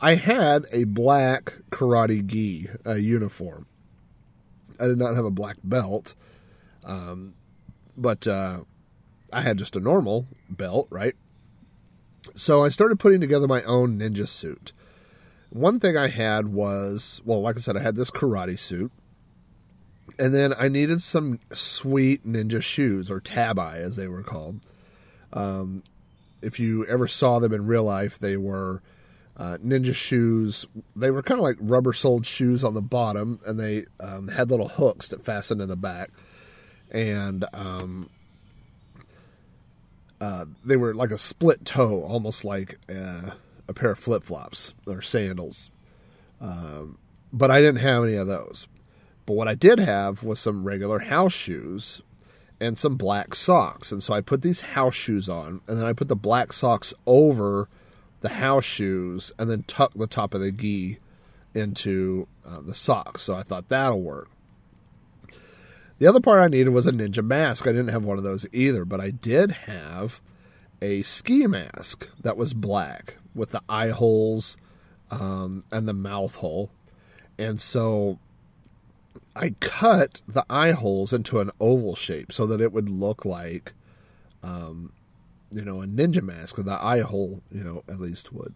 [0.00, 3.66] I had a black karate gi uh, uniform.
[4.80, 6.14] I did not have a black belt,
[6.84, 7.34] um,
[7.96, 8.60] but uh,
[9.32, 11.14] I had just a normal belt, right?
[12.34, 14.72] So I started putting together my own ninja suit.
[15.50, 18.92] One thing I had was, well, like I said, I had this karate suit.
[20.18, 24.60] And then I needed some sweet ninja shoes, or tabi, as they were called.
[25.32, 25.82] Um,
[26.42, 28.82] if you ever saw them in real life, they were
[29.40, 30.66] uh, ninja shoes.
[30.94, 34.50] They were kind of like rubber soled shoes on the bottom, and they um, had
[34.50, 36.10] little hooks that fastened in the back.
[36.90, 38.10] And um,
[40.20, 43.30] uh, they were like a split toe, almost like uh,
[43.66, 45.70] a pair of flip flops or sandals.
[46.38, 46.98] Um,
[47.32, 48.68] but I didn't have any of those.
[49.24, 52.02] But what I did have was some regular house shoes
[52.60, 53.90] and some black socks.
[53.90, 56.92] And so I put these house shoes on, and then I put the black socks
[57.06, 57.70] over
[58.20, 60.98] the house shoes, and then tuck the top of the gi
[61.54, 63.22] into uh, the socks.
[63.22, 64.28] So I thought that'll work.
[65.98, 67.66] The other part I needed was a ninja mask.
[67.66, 70.20] I didn't have one of those either, but I did have
[70.80, 74.56] a ski mask that was black with the eye holes
[75.10, 76.70] um, and the mouth hole.
[77.38, 78.18] And so
[79.36, 83.72] I cut the eye holes into an oval shape so that it would look like,
[84.42, 84.92] um,
[85.50, 88.54] you know, a ninja mask with the eye hole, you know, at least would.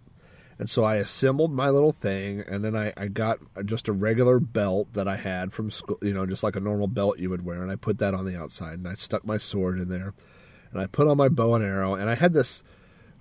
[0.58, 4.38] And so I assembled my little thing, and then I, I got just a regular
[4.38, 7.44] belt that I had from school, you know, just like a normal belt you would
[7.44, 10.14] wear, and I put that on the outside, and I stuck my sword in there,
[10.70, 12.62] and I put on my bow and arrow, and I had this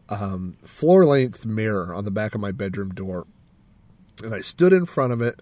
[0.10, 3.26] um, floor length mirror on the back of my bedroom door,
[4.24, 5.42] and I stood in front of it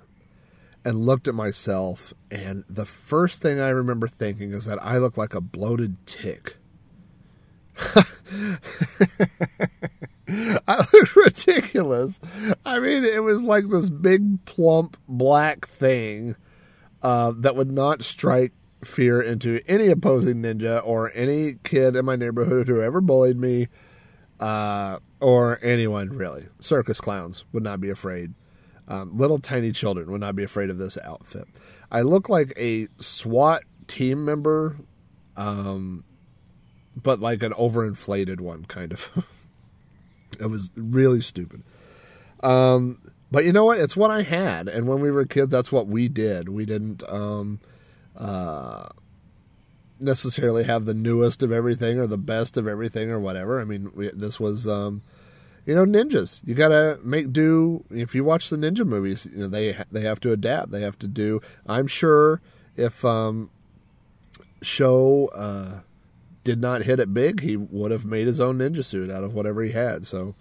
[0.86, 5.18] and looked at myself, and the first thing I remember thinking is that I look
[5.18, 6.56] like a bloated tick.
[10.68, 12.20] I looked ridiculous.
[12.66, 16.36] I mean, it was like this big, plump, black thing
[17.02, 22.16] uh, that would not strike fear into any opposing ninja or any kid in my
[22.16, 23.68] neighborhood who ever bullied me,
[24.40, 26.48] uh, or anyone really.
[26.60, 28.34] Circus clowns would not be afraid.
[28.88, 31.48] Um, little tiny children would not be afraid of this outfit.
[31.92, 34.78] I look like a SWAT team member,
[35.38, 36.04] um,
[36.96, 39.26] but like an overinflated one, kind of.
[40.40, 41.64] it was really stupid.
[42.44, 43.00] Um,
[43.32, 43.80] but you know what?
[43.80, 46.50] It's what I had, and when we were kids, that's what we did.
[46.50, 47.60] We didn't um,
[48.18, 48.90] uh,
[50.00, 53.62] necessarily have the newest of everything or the best of everything or whatever.
[53.62, 55.02] I mean, we, this was, um,
[55.66, 56.42] you know, ninjas.
[56.44, 57.86] You gotta make do.
[57.90, 60.72] If you watch the ninja movies, you know they they have to adapt.
[60.72, 61.42] They have to do.
[61.68, 62.42] I'm sure
[62.76, 63.50] if um,
[64.62, 65.82] Sho uh,
[66.44, 69.34] did not hit it big, he would have made his own ninja suit out of
[69.34, 70.06] whatever he had.
[70.06, 70.36] So,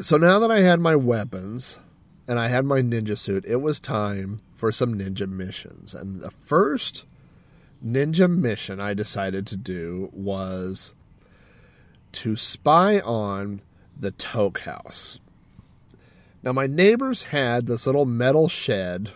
[0.00, 1.78] so now that I had my weapons
[2.26, 5.94] and I had my ninja suit, it was time for some ninja missions.
[5.94, 7.04] And the first
[7.84, 10.94] ninja mission I decided to do was
[12.12, 13.60] to spy on
[13.98, 15.20] the Toke House.
[16.42, 19.10] Now, my neighbors had this little metal shed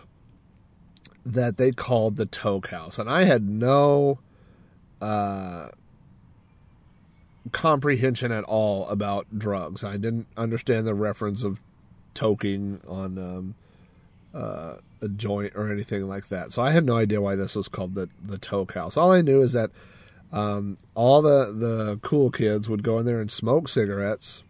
[1.25, 4.19] that they called the Toke House, and I had no
[5.01, 5.69] uh,
[7.51, 9.83] comprehension at all about drugs.
[9.83, 11.59] I didn't understand the reference of
[12.15, 13.55] toking on um,
[14.33, 16.51] uh, a joint or anything like that.
[16.51, 18.97] So I had no idea why this was called the the Toke House.
[18.97, 19.71] All I knew is that
[20.31, 24.43] um, all the the cool kids would go in there and smoke cigarettes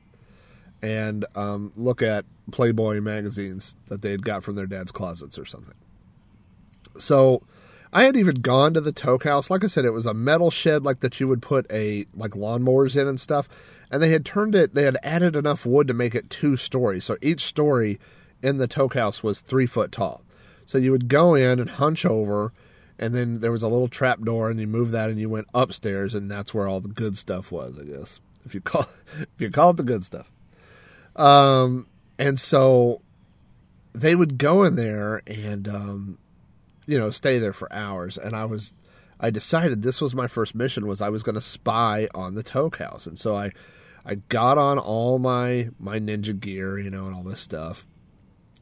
[0.82, 5.46] and um, look at Playboy magazines that they had got from their dad's closets or
[5.46, 5.76] something.
[7.00, 7.42] So
[7.94, 9.52] I had even gone to the Toke House.
[9.52, 12.32] Like I said, it was a metal shed like that you would put a like
[12.32, 13.48] lawnmowers in and stuff.
[13.92, 14.74] And they had turned it.
[14.74, 17.06] They had added enough wood to make it two stories.
[17.06, 18.00] So each story
[18.42, 20.24] in the Toke House was three foot tall.
[20.66, 22.52] So you would go in and hunch over,
[22.98, 25.48] and then there was a little trap door, and you move that, and you went
[25.54, 27.78] upstairs, and that's where all the good stuff was.
[27.78, 28.88] I guess if you call
[29.20, 30.32] if you call it the good stuff.
[31.16, 31.86] Um,
[32.18, 33.02] and so
[33.94, 36.18] they would go in there and um,
[36.86, 38.18] you know stay there for hours.
[38.18, 38.74] And i was
[39.20, 42.44] i decided this was my first mission was i was going to spy on the
[42.44, 43.06] toke house.
[43.06, 43.52] And so i
[44.06, 47.86] i got on all my my ninja gear you know and all this stuff.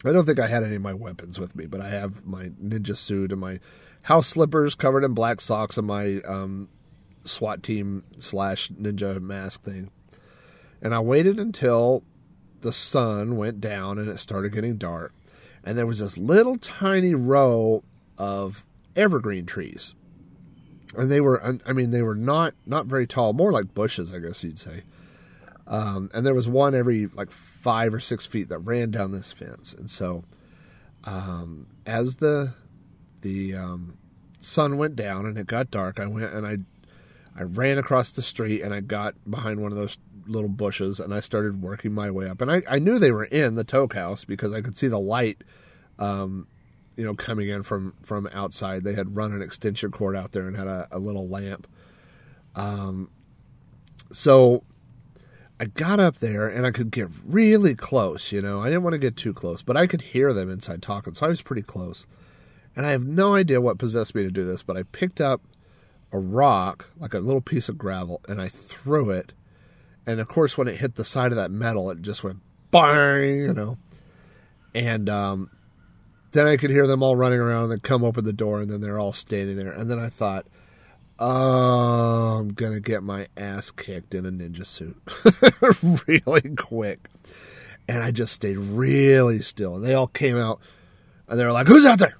[0.03, 2.45] I don't think i had any of my weapons with me but i have my
[2.63, 3.59] ninja suit and my
[4.03, 6.69] house slippers covered in black socks and my um,
[7.23, 9.91] swat team slash ninja mask thing.
[10.81, 12.03] And i waited until
[12.61, 15.13] the sun went down and it started getting dark,
[15.63, 17.83] and there was this little tiny row
[18.21, 18.63] of
[18.95, 19.95] evergreen trees,
[20.95, 24.19] and they were I mean they were not not very tall, more like bushes, I
[24.19, 24.83] guess you'd say.
[25.65, 29.33] Um, and there was one every like five or six feet that ran down this
[29.33, 30.23] fence, and so
[31.03, 32.53] um, as the
[33.21, 33.97] the um,
[34.39, 36.57] sun went down and it got dark, I went and I
[37.35, 39.97] I ran across the street and I got behind one of those
[40.27, 42.39] little bushes and I started working my way up.
[42.39, 44.99] And I, I knew they were in the toke house because I could see the
[44.99, 45.43] light,
[45.97, 46.45] um,
[47.01, 48.83] you know, coming in from from outside.
[48.83, 51.65] They had run an extension cord out there and had a, a little lamp.
[52.55, 53.09] Um,
[54.11, 54.63] so
[55.59, 58.31] I got up there and I could get really close.
[58.31, 60.83] You know, I didn't want to get too close, but I could hear them inside
[60.83, 62.05] talking, so I was pretty close.
[62.75, 65.41] And I have no idea what possessed me to do this, but I picked up
[66.11, 69.33] a rock, like a little piece of gravel, and I threw it.
[70.05, 73.37] And of course, when it hit the side of that metal, it just went bang,
[73.37, 73.79] you know.
[74.75, 75.49] And um,
[76.31, 78.71] then I could hear them all running around and then come open the door, and
[78.71, 79.71] then they're all standing there.
[79.71, 80.45] And then I thought,
[81.21, 84.97] oh, I'm going to get my ass kicked in a ninja suit
[86.25, 87.07] really quick.
[87.87, 89.75] And I just stayed really still.
[89.75, 90.59] And they all came out
[91.27, 92.17] and they were like, who's out there?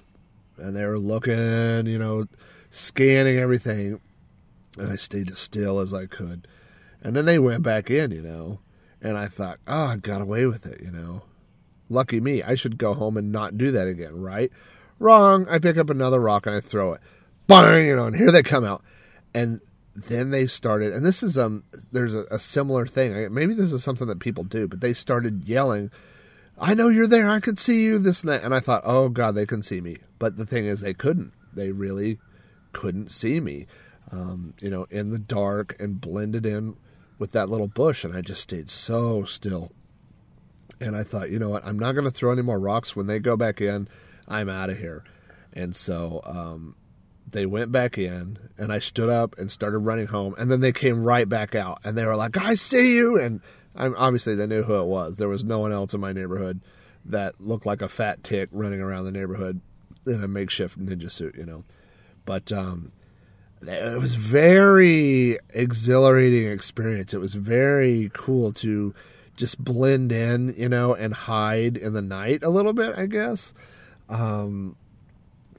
[0.56, 2.26] And they were looking, you know,
[2.70, 4.00] scanning everything.
[4.78, 6.46] And I stayed as still as I could.
[7.02, 8.60] And then they went back in, you know.
[9.00, 11.22] And I thought, oh, I got away with it, you know.
[11.92, 12.42] Lucky me.
[12.42, 14.50] I should go home and not do that again, right?
[14.98, 15.46] Wrong.
[15.48, 17.00] I pick up another rock and I throw it.
[17.46, 18.82] Bang, you know, and here they come out.
[19.34, 19.60] And
[19.94, 23.32] then they started, and this is um, there's a, a similar thing.
[23.32, 25.90] Maybe this is something that people do, but they started yelling,
[26.58, 27.28] "I know you're there.
[27.28, 29.80] I can see you." This and that, and I thought, "Oh God, they can see
[29.80, 31.32] me." But the thing is, they couldn't.
[31.52, 32.18] They really
[32.72, 33.66] couldn't see me,
[34.10, 36.76] um, you know, in the dark and blended in
[37.18, 38.02] with that little bush.
[38.02, 39.72] And I just stayed so still.
[40.82, 41.64] And I thought, you know what?
[41.64, 42.96] I'm not going to throw any more rocks.
[42.96, 43.88] When they go back in,
[44.26, 45.04] I'm out of here.
[45.52, 46.74] And so um,
[47.30, 50.34] they went back in, and I stood up and started running home.
[50.38, 53.40] And then they came right back out, and they were like, "I see you!" And
[53.74, 55.16] I'm, obviously, they knew who it was.
[55.16, 56.60] There was no one else in my neighborhood
[57.04, 59.60] that looked like a fat tick running around the neighborhood
[60.06, 61.64] in a makeshift ninja suit, you know.
[62.24, 62.92] But um,
[63.62, 67.14] it was very exhilarating experience.
[67.14, 68.94] It was very cool to
[69.36, 73.54] just blend in, you know, and hide in the night a little bit, I guess.
[74.08, 74.76] Um,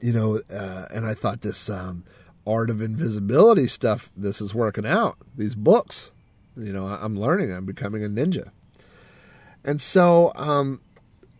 [0.00, 2.04] you know, uh, and I thought this um,
[2.46, 5.16] art of invisibility stuff, this is working out.
[5.36, 6.12] These books,
[6.56, 7.52] you know, I'm learning.
[7.52, 8.50] I'm becoming a ninja.
[9.64, 10.80] And so um,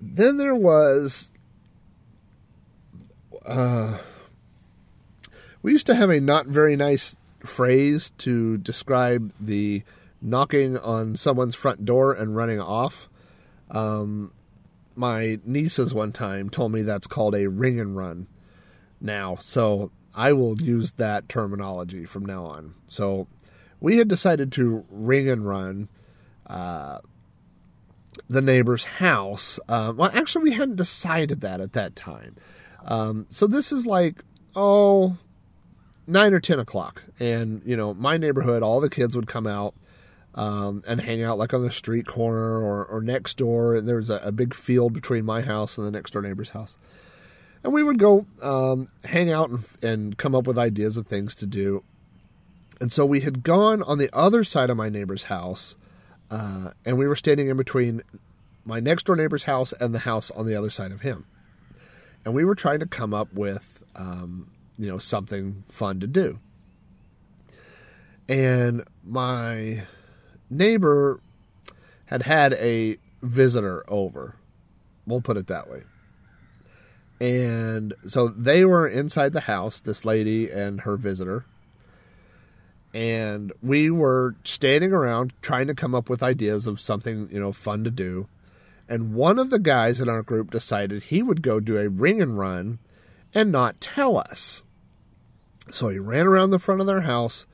[0.01, 1.31] then there was.
[3.45, 3.99] Uh,
[5.63, 9.83] we used to have a not very nice phrase to describe the
[10.25, 13.09] knocking on someone's front door and running off.
[13.71, 14.33] Um,
[14.97, 18.27] my nieces one time told me that's called a ring and run
[19.01, 19.37] now.
[19.41, 22.75] So I will use that terminology from now on.
[22.89, 23.27] So
[23.81, 25.89] we had decided to ring and run
[26.47, 27.01] uh,
[28.29, 29.61] the neighbor's house.
[29.69, 32.37] Uh, well, actually, we hadn't decided that at that time.
[32.87, 34.25] Um, so this is like,
[34.57, 35.19] oh,
[36.07, 39.75] nine or ten o'clock, and you know my neighborhood, all the kids would come out
[40.35, 43.75] um, and hang out like on the street corner or, or next door.
[43.75, 46.51] And there was a, a, big field between my house and the next door neighbor's
[46.51, 46.77] house,
[47.63, 51.35] and we would go um, hang out and, and come up with ideas of things
[51.37, 51.85] to do.
[52.81, 55.77] And so we had gone on the other side of my neighbor's house,
[56.31, 58.03] uh, and we were standing in between
[58.65, 61.27] my next door neighbor's house and the house on the other side of him.
[62.25, 66.39] And we were trying to come up with um, you know, something fun to do.
[68.29, 69.83] And my
[70.51, 71.21] neighbor
[72.07, 74.37] had had a visitor over.
[75.07, 75.83] We'll put it that way.
[77.21, 81.47] And so they were inside the house, this lady and her visitor.
[82.93, 87.53] And we were standing around trying to come up with ideas of something, you know,
[87.53, 88.29] fun to do.
[88.89, 92.21] And one of the guys in our group decided he would go do a ring
[92.21, 92.79] and run
[93.33, 94.63] and not tell us.
[95.73, 97.47] So he ran around the front of their house,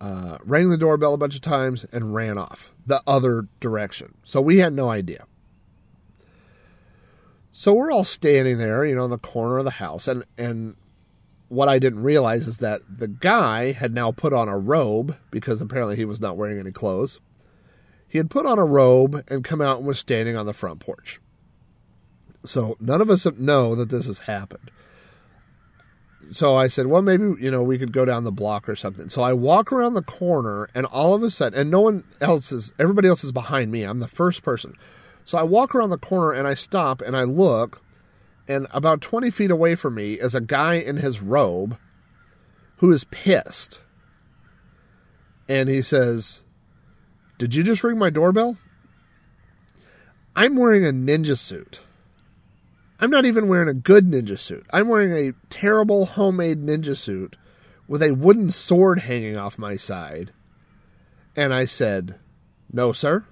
[0.00, 4.14] uh, rang the doorbell a bunch of times, and ran off the other direction.
[4.24, 5.26] So we had no idea.
[7.52, 10.76] So we're all standing there, you know, in the corner of the house, and and
[11.48, 15.60] what I didn't realize is that the guy had now put on a robe because
[15.60, 17.20] apparently he was not wearing any clothes.
[18.08, 20.80] He had put on a robe and come out and was standing on the front
[20.80, 21.20] porch.
[22.44, 24.70] So none of us know that this has happened
[26.30, 29.08] so I said, well, maybe you know we could go down the block or something.
[29.08, 32.52] So I walk around the corner, and all of a sudden, and no one else
[32.52, 33.82] is, everybody else is behind me.
[33.82, 34.76] I'm the first person.
[35.26, 37.82] So I walk around the corner and I stop and I look,
[38.46, 41.76] and about 20 feet away from me is a guy in his robe
[42.76, 43.80] who is pissed.
[45.48, 46.44] And he says,
[47.38, 48.56] Did you just ring my doorbell?
[50.36, 51.80] I'm wearing a ninja suit.
[52.98, 54.66] I'm not even wearing a good ninja suit.
[54.72, 57.36] I'm wearing a terrible homemade ninja suit
[57.86, 60.32] with a wooden sword hanging off my side.
[61.34, 62.18] And I said,
[62.72, 63.26] No, sir.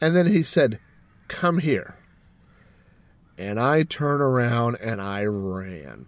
[0.00, 0.78] And then he said,
[1.28, 1.96] Come here.
[3.36, 6.06] And I turned around and I ran.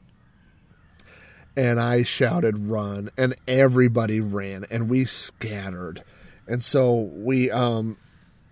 [1.56, 3.10] And I shouted, Run.
[3.16, 6.04] And everybody ran and we scattered.
[6.46, 7.98] And so we, um,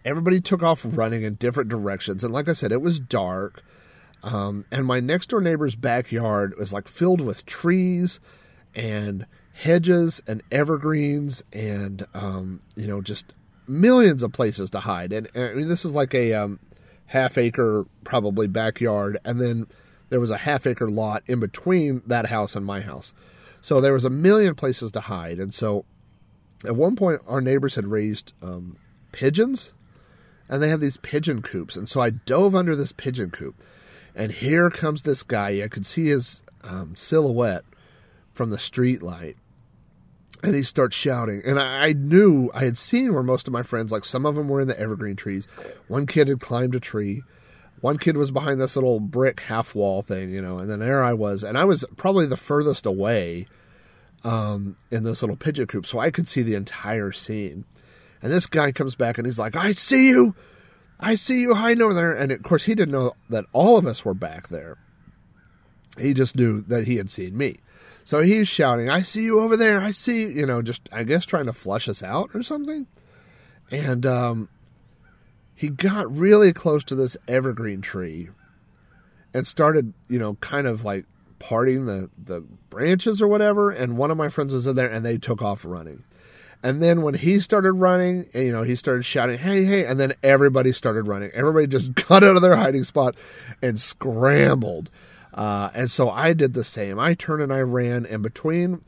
[0.06, 2.22] everybody took off running in different directions.
[2.22, 3.62] And like I said, it was dark.
[4.22, 8.20] Um, and my next door neighbor's backyard was like filled with trees
[8.74, 13.34] and hedges and evergreens and, um, you know, just
[13.66, 15.12] millions of places to hide.
[15.12, 16.60] And, and I mean, this is like a um,
[17.06, 19.18] half acre, probably backyard.
[19.24, 19.66] And then
[20.08, 23.12] there was a half acre lot in between that house and my house.
[23.60, 25.40] So there was a million places to hide.
[25.40, 25.84] And so
[26.64, 28.76] at one point, our neighbors had raised um,
[29.10, 29.72] pigeons
[30.48, 31.76] and they have these pigeon coops.
[31.76, 33.60] And so I dove under this pigeon coop.
[34.14, 35.62] And here comes this guy.
[35.62, 37.64] I could see his um, silhouette
[38.32, 39.36] from the street light.
[40.42, 41.42] And he starts shouting.
[41.44, 44.36] And I, I knew, I had seen where most of my friends, like some of
[44.36, 45.46] them were in the evergreen trees.
[45.88, 47.22] One kid had climbed a tree.
[47.80, 50.58] One kid was behind this little brick half wall thing, you know.
[50.58, 51.42] And then there I was.
[51.42, 53.48] And I was probably the furthest away
[54.24, 55.86] um, in this little pigeon coop.
[55.86, 57.64] So I could see the entire scene.
[58.22, 60.34] And this guy comes back and he's like, I see you.
[60.98, 62.12] I see you hiding over there.
[62.12, 64.78] And of course, he didn't know that all of us were back there.
[65.98, 67.56] He just knew that he had seen me.
[68.04, 69.80] So he's shouting, I see you over there.
[69.80, 72.86] I see, you, you know, just, I guess, trying to flush us out or something.
[73.70, 74.48] And um,
[75.54, 78.28] he got really close to this evergreen tree
[79.34, 81.04] and started, you know, kind of like
[81.38, 83.70] parting the, the branches or whatever.
[83.70, 86.04] And one of my friends was in there and they took off running.
[86.66, 90.14] And then when he started running, you know, he started shouting, hey, hey, and then
[90.24, 91.30] everybody started running.
[91.32, 93.14] Everybody just got out of their hiding spot
[93.62, 94.90] and scrambled.
[95.32, 96.98] Uh, and so I did the same.
[96.98, 98.80] I turned and I ran, and between,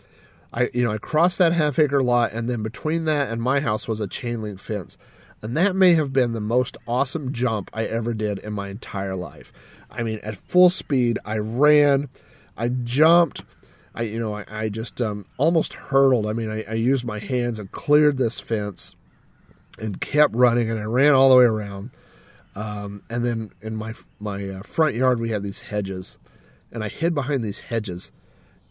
[0.52, 3.60] I you know, I crossed that half acre lot, and then between that and my
[3.60, 4.98] house was a chain link fence,
[5.40, 9.14] and that may have been the most awesome jump I ever did in my entire
[9.14, 9.52] life.
[9.88, 12.08] I mean, at full speed, I ran,
[12.56, 13.44] I jumped.
[13.98, 16.26] I, you know, I, I just um, almost hurdled.
[16.26, 18.94] I mean, I, I used my hands and cleared this fence
[19.78, 21.90] and kept running, and I ran all the way around.
[22.54, 26.16] Um, and then in my my uh, front yard, we had these hedges,
[26.72, 28.12] and I hid behind these hedges,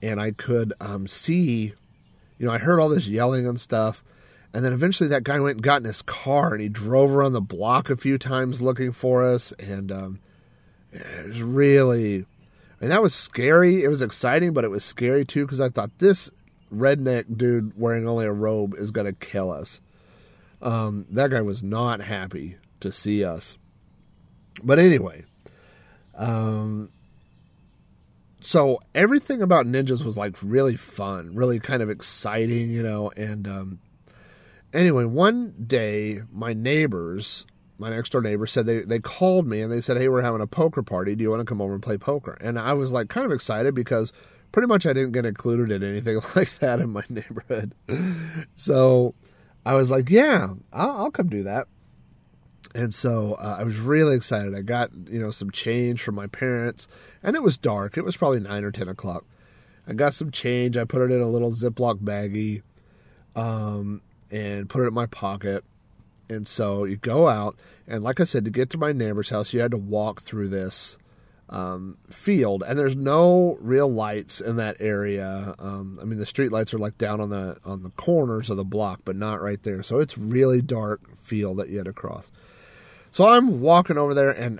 [0.01, 1.73] and I could um, see,
[2.37, 4.03] you know, I heard all this yelling and stuff,
[4.53, 7.33] and then eventually that guy went and got in his car and he drove around
[7.33, 10.19] the block a few times looking for us, and um,
[10.91, 12.25] it was really,
[12.79, 13.83] Mean, that was scary.
[13.83, 16.29] It was exciting, but it was scary too because I thought this
[16.73, 19.81] redneck dude wearing only a robe is going to kill us.
[20.61, 23.57] Um, that guy was not happy to see us.
[24.63, 25.23] But anyway,
[26.15, 26.91] um,
[28.41, 33.11] so everything about ninjas was like really fun, really kind of exciting, you know.
[33.15, 33.79] And um,
[34.73, 37.45] anyway, one day my neighbors,
[37.79, 40.41] my next door neighbor, said they they called me and they said, "Hey, we're having
[40.41, 41.15] a poker party.
[41.15, 43.31] Do you want to come over and play poker?" And I was like kind of
[43.31, 44.13] excited because
[44.51, 47.73] pretty much I didn't get included in anything like that in my neighborhood.
[48.55, 49.13] so
[49.65, 51.67] I was like, "Yeah, I'll, I'll come do that."
[52.75, 54.55] And so uh, I was really excited.
[54.55, 56.87] I got you know some change from my parents,
[57.23, 57.97] and it was dark.
[57.97, 59.25] It was probably nine or ten o'clock.
[59.87, 60.75] I got some change.
[60.77, 62.61] I put it in a little Ziploc baggie,
[63.35, 65.63] um, and put it in my pocket.
[66.29, 67.57] And so you go out,
[67.87, 70.49] and like I said, to get to my neighbor's house, you had to walk through
[70.49, 70.97] this
[71.49, 75.55] um, field, and there's no real lights in that area.
[75.59, 78.57] Um, I mean, the street lights are like down on the on the corners of
[78.57, 79.81] the block, but not right there.
[79.83, 82.29] So it's really dark field that you had to cross.
[83.11, 84.59] So I'm walking over there, and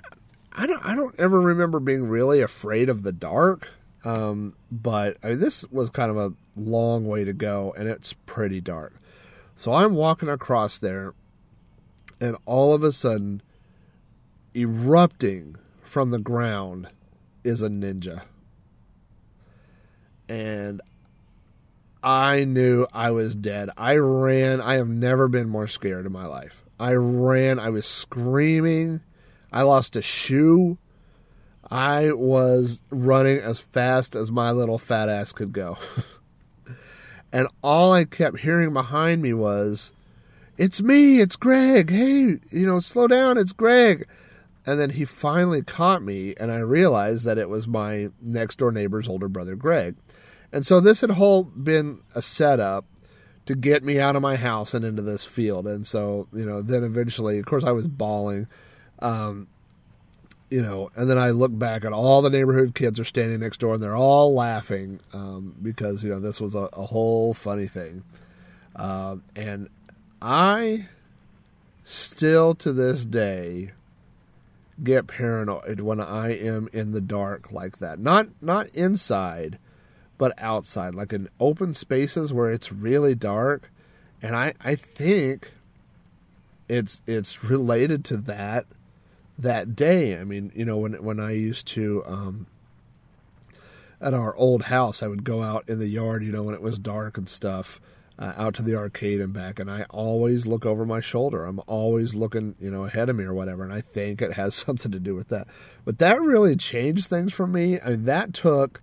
[0.52, 3.68] I don't I don't ever remember being really afraid of the dark.
[4.04, 8.14] Um, but I mean, this was kind of a long way to go, and it's
[8.14, 8.94] pretty dark.
[9.56, 11.14] So I'm walking across there,
[12.20, 13.42] and all of a sudden,
[14.54, 16.88] erupting from the ground
[17.44, 18.22] is a ninja.
[20.28, 20.80] And
[22.02, 23.70] I knew I was dead.
[23.76, 24.60] I ran.
[24.60, 26.64] I have never been more scared in my life.
[26.78, 27.58] I ran.
[27.58, 29.00] I was screaming.
[29.52, 30.78] I lost a shoe.
[31.70, 35.76] I was running as fast as my little fat ass could go.
[37.32, 39.92] and all I kept hearing behind me was,
[40.58, 41.88] It's me, it's Greg.
[41.88, 44.08] Hey, you know, slow down, it's Greg.
[44.66, 48.72] And then he finally caught me, and I realized that it was my next door
[48.72, 49.94] neighbor's older brother, Greg.
[50.52, 52.84] And so this had whole been a setup
[53.46, 55.68] to get me out of my house and into this field.
[55.68, 58.48] And so, you know, then eventually, of course, I was bawling.
[58.98, 59.46] Um,
[60.50, 63.60] you know, and then I look back and all the neighborhood kids are standing next
[63.60, 67.66] door and they're all laughing um, because you know this was a, a whole funny
[67.66, 68.02] thing,
[68.74, 69.68] uh, and
[70.20, 70.88] I
[71.84, 73.72] still to this day
[74.82, 77.98] get paranoid when I am in the dark like that.
[77.98, 79.58] Not not inside,
[80.16, 83.70] but outside, like in open spaces where it's really dark,
[84.20, 85.52] and I I think
[86.68, 88.66] it's it's related to that
[89.38, 90.18] that day.
[90.18, 92.46] I mean, you know, when when I used to um,
[94.00, 96.62] at our old house, I would go out in the yard, you know, when it
[96.62, 97.80] was dark and stuff,
[98.18, 101.44] uh, out to the arcade and back, and I always look over my shoulder.
[101.44, 104.54] I'm always looking, you know, ahead of me or whatever, and I think it has
[104.66, 105.46] something to do with that.
[105.84, 107.80] But that really changed things for me.
[107.80, 108.82] I mean, that took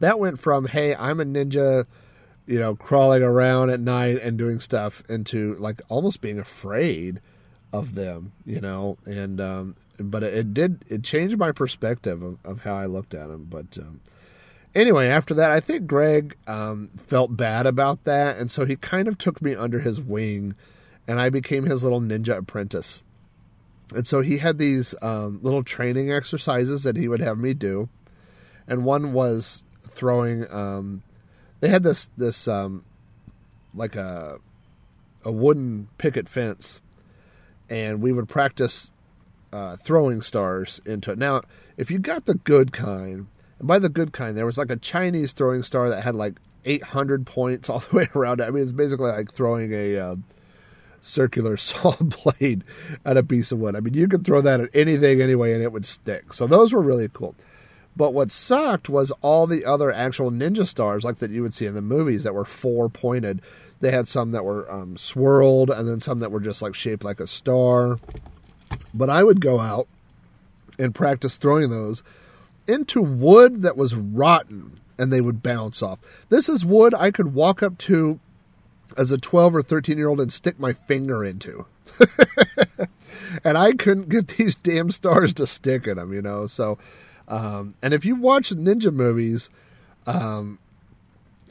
[0.00, 1.86] that went from hey, I'm a ninja.
[2.44, 7.20] You know, crawling around at night and doing stuff into like almost being afraid
[7.72, 12.38] of them, you know, and um, but it, it, did it changed my perspective of,
[12.44, 13.46] of how I looked at them.
[13.48, 14.00] But um,
[14.74, 19.08] anyway, after that, I think Greg um, felt bad about that, and so he kind
[19.08, 20.54] of took me under his wing,
[21.06, 23.02] and I became his little ninja apprentice.
[23.94, 27.88] And so he had these um, little training exercises that he would have me do,
[28.66, 30.50] and one was throwing.
[30.52, 31.02] Um,
[31.60, 32.84] they had this this um,
[33.74, 34.38] like a
[35.24, 36.80] a wooden picket fence
[37.72, 38.90] and we would practice
[39.50, 41.18] uh, throwing stars into it.
[41.18, 41.40] Now,
[41.78, 43.28] if you got the good kind,
[43.62, 46.34] and by the good kind, there was like a Chinese throwing star that had like
[46.64, 48.44] 800 points all the way around it.
[48.44, 50.16] I mean, it's basically like throwing a uh,
[51.00, 52.64] circular saw blade
[53.04, 53.76] at a piece of wood.
[53.76, 56.32] I mean, you could throw that at anything anyway, and it would stick.
[56.32, 57.36] So those were really cool.
[57.94, 61.66] But what sucked was all the other actual ninja stars, like that you would see
[61.66, 63.42] in the movies, that were four pointed.
[63.80, 67.04] They had some that were um, swirled, and then some that were just like shaped
[67.04, 68.00] like a star.
[68.92, 69.86] But I would go out
[70.78, 72.02] and practice throwing those
[72.66, 75.98] into wood that was rotten, and they would bounce off.
[76.28, 78.20] This is wood I could walk up to
[78.96, 81.66] as a 12 or 13 year old and stick my finger into.
[83.44, 86.46] and I couldn't get these damn stars to stick in them, you know.
[86.46, 86.78] So,
[87.28, 89.50] um, and if you watch ninja movies,
[90.06, 90.58] um,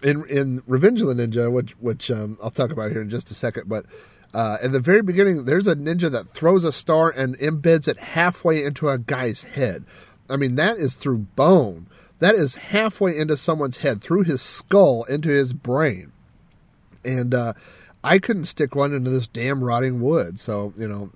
[0.03, 3.31] in in Revenge of the Ninja, which which um, I'll talk about here in just
[3.31, 3.85] a second, but
[4.33, 7.97] uh, in the very beginning, there's a ninja that throws a star and embeds it
[7.97, 9.83] halfway into a guy's head.
[10.31, 11.87] I mean, that is through bone.
[12.19, 16.11] That is halfway into someone's head, through his skull, into his brain.
[17.03, 17.53] And uh,
[18.03, 20.39] I couldn't stick one into this damn rotting wood.
[20.39, 21.11] So you know,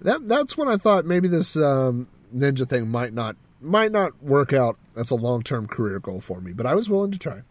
[0.00, 4.52] that that's when I thought maybe this um, ninja thing might not might not work
[4.52, 6.52] out as a long term career goal for me.
[6.52, 7.42] But I was willing to try.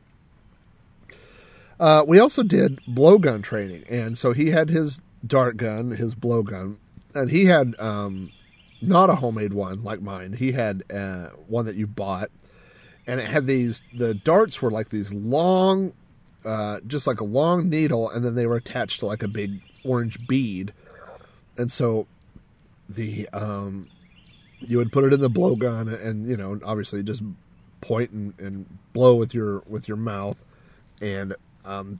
[1.80, 6.78] Uh, we also did blowgun training, and so he had his dart gun, his blowgun,
[7.14, 8.32] and he had um,
[8.88, 10.33] not a homemade one like mine.
[10.33, 12.29] He had uh, one that you bought,
[13.07, 13.81] and it had these.
[13.93, 15.93] The darts were like these long,
[16.43, 19.61] uh, just like a long needle, and then they were attached to like a big
[19.83, 20.73] orange bead,
[21.57, 22.07] and so
[22.89, 23.88] the um,
[24.59, 27.23] you would put it in the blowgun, and you know, obviously just
[27.81, 30.43] point and, and blow with your with your mouth,
[31.01, 31.99] and um,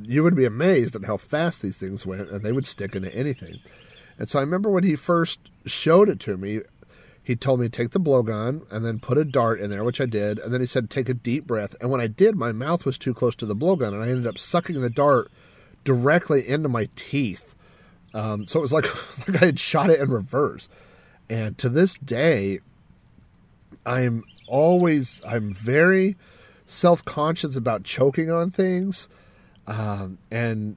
[0.00, 3.14] you would be amazed at how fast these things went, and they would stick into
[3.14, 3.58] anything.
[4.22, 6.60] And so I remember when he first showed it to me,
[7.24, 10.06] he told me take the blowgun and then put a dart in there, which I
[10.06, 10.38] did.
[10.38, 11.74] And then he said, take a deep breath.
[11.80, 14.28] And when I did, my mouth was too close to the blowgun, and I ended
[14.28, 15.28] up sucking the dart
[15.82, 17.56] directly into my teeth.
[18.14, 18.84] Um, so it was like,
[19.28, 20.68] like I had shot it in reverse.
[21.28, 22.60] And to this day,
[23.84, 26.16] I'm always, I'm very
[26.64, 29.08] self conscious about choking on things.
[29.66, 30.76] Um, and,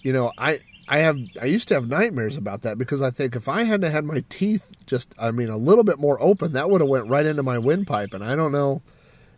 [0.00, 0.58] you know, I,
[0.92, 3.90] I have, I used to have nightmares about that because I think if I hadn't
[3.90, 7.08] had my teeth just, I mean, a little bit more open, that would have went
[7.08, 8.12] right into my windpipe.
[8.12, 8.82] And I don't know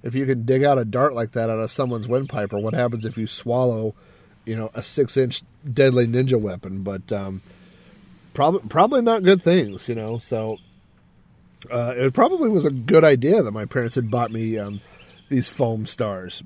[0.03, 2.75] if you can dig out a dart like that out of someone's windpipe or what
[2.75, 3.95] happens if you swallow,
[4.45, 5.43] you know, a six inch
[5.73, 7.41] deadly ninja weapon, but, um,
[8.33, 10.59] probably, probably not good things, you know, so,
[11.71, 14.81] uh, it probably was a good idea that my parents had bought me, um,
[15.29, 16.43] these foam stars.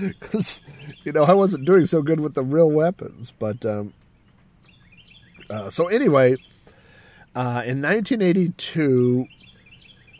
[0.00, 3.32] Because, uh, you know, I wasn't doing so good with the real weapons.
[3.38, 3.92] But, um,
[5.50, 6.36] uh, so anyway,
[7.34, 9.26] uh, in 1982,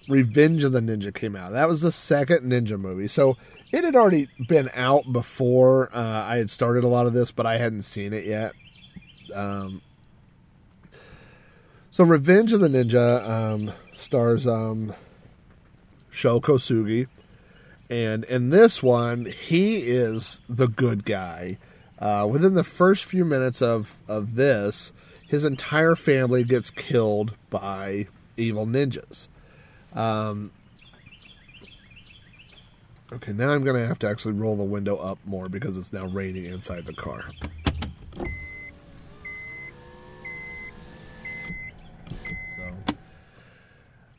[0.09, 1.53] Revenge of the Ninja came out.
[1.53, 3.09] That was the second Ninja movie.
[3.09, 3.37] So
[3.71, 7.45] it had already been out before uh, I had started a lot of this, but
[7.45, 8.53] I hadn't seen it yet.
[9.35, 9.83] Um,
[11.91, 14.95] so Revenge of the Ninja um, stars um,
[16.19, 17.07] Sho Kosugi.
[17.89, 21.59] And in this one, he is the good guy.
[22.01, 24.93] Uh, within the first few minutes of, of this,
[25.29, 29.29] his entire family gets killed by evil ninjas.
[29.95, 30.51] Um,
[33.13, 35.93] okay, now I'm going to have to actually roll the window up more because it's
[35.93, 37.31] now raining inside the car.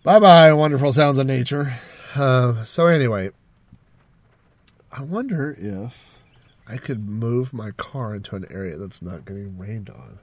[0.04, 1.78] Bye bye, wonderful sounds of nature.
[2.16, 3.32] Uh, so, anyway,
[4.92, 6.20] I wonder if
[6.68, 10.20] I could move my car into an area that's not getting rained on.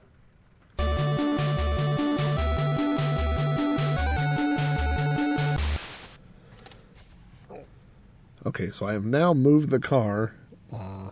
[8.45, 10.33] Okay, so I have now moved the car
[10.73, 11.09] uh,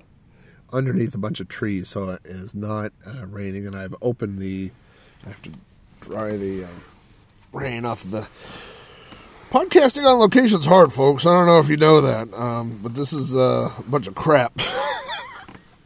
[0.72, 4.72] underneath a bunch of trees, so it is not uh, raining, and I've opened the.
[5.26, 5.52] I have to
[6.00, 6.95] dry the uh,
[7.56, 8.28] rain off the.
[9.50, 11.26] Podcasting on location is hard, folks.
[11.26, 14.16] I don't know if you know that, um, but this is uh, a bunch of
[14.16, 14.60] crap.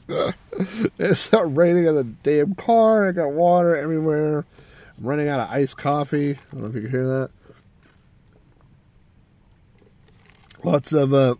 [0.97, 3.07] it's not raining in the damn car.
[3.07, 4.45] I got water everywhere.
[4.97, 6.32] I'm running out of iced coffee.
[6.32, 7.30] I don't know if you can hear that.
[10.63, 11.36] Lots of uh,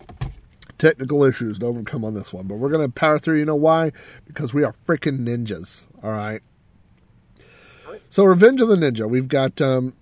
[0.78, 3.40] technical issues to overcome on this one, but we're going to power through.
[3.40, 3.92] You know why?
[4.28, 5.84] Because we are freaking ninjas.
[6.04, 6.42] All right.
[8.10, 9.08] So, Revenge of the Ninja.
[9.08, 9.94] We've got um,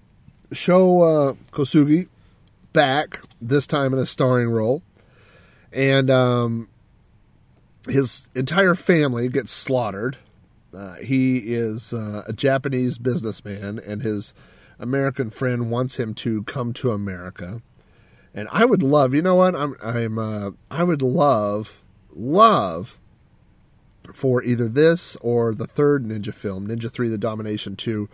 [0.51, 2.07] Sho uh, Kosugi
[2.73, 4.81] back, this time in a starring role.
[5.71, 6.69] And um,
[7.87, 10.17] his entire family gets slaughtered.
[10.73, 14.33] Uh, he is uh, a Japanese businessman, and his
[14.79, 17.61] American friend wants him to come to America.
[18.33, 19.55] And I would love, you know what?
[19.55, 21.81] I'm, I'm, uh, I would love,
[22.11, 22.99] love
[24.13, 28.07] for either this or the third Ninja film, Ninja Three: The Domination, to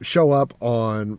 [0.00, 1.18] show up on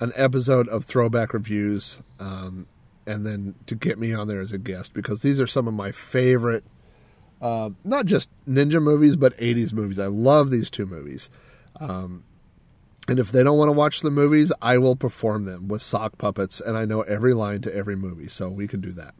[0.00, 2.66] an episode of Throwback Reviews, um,
[3.06, 5.74] and then to get me on there as a guest because these are some of
[5.74, 6.64] my favorite,
[7.40, 9.98] uh, not just ninja movies but '80s movies.
[9.98, 11.30] I love these two movies.
[11.78, 12.24] Um,
[13.08, 16.18] and if they don't want to watch the movies, I will perform them with sock
[16.18, 19.14] puppets, and I know every line to every movie, so we can do that.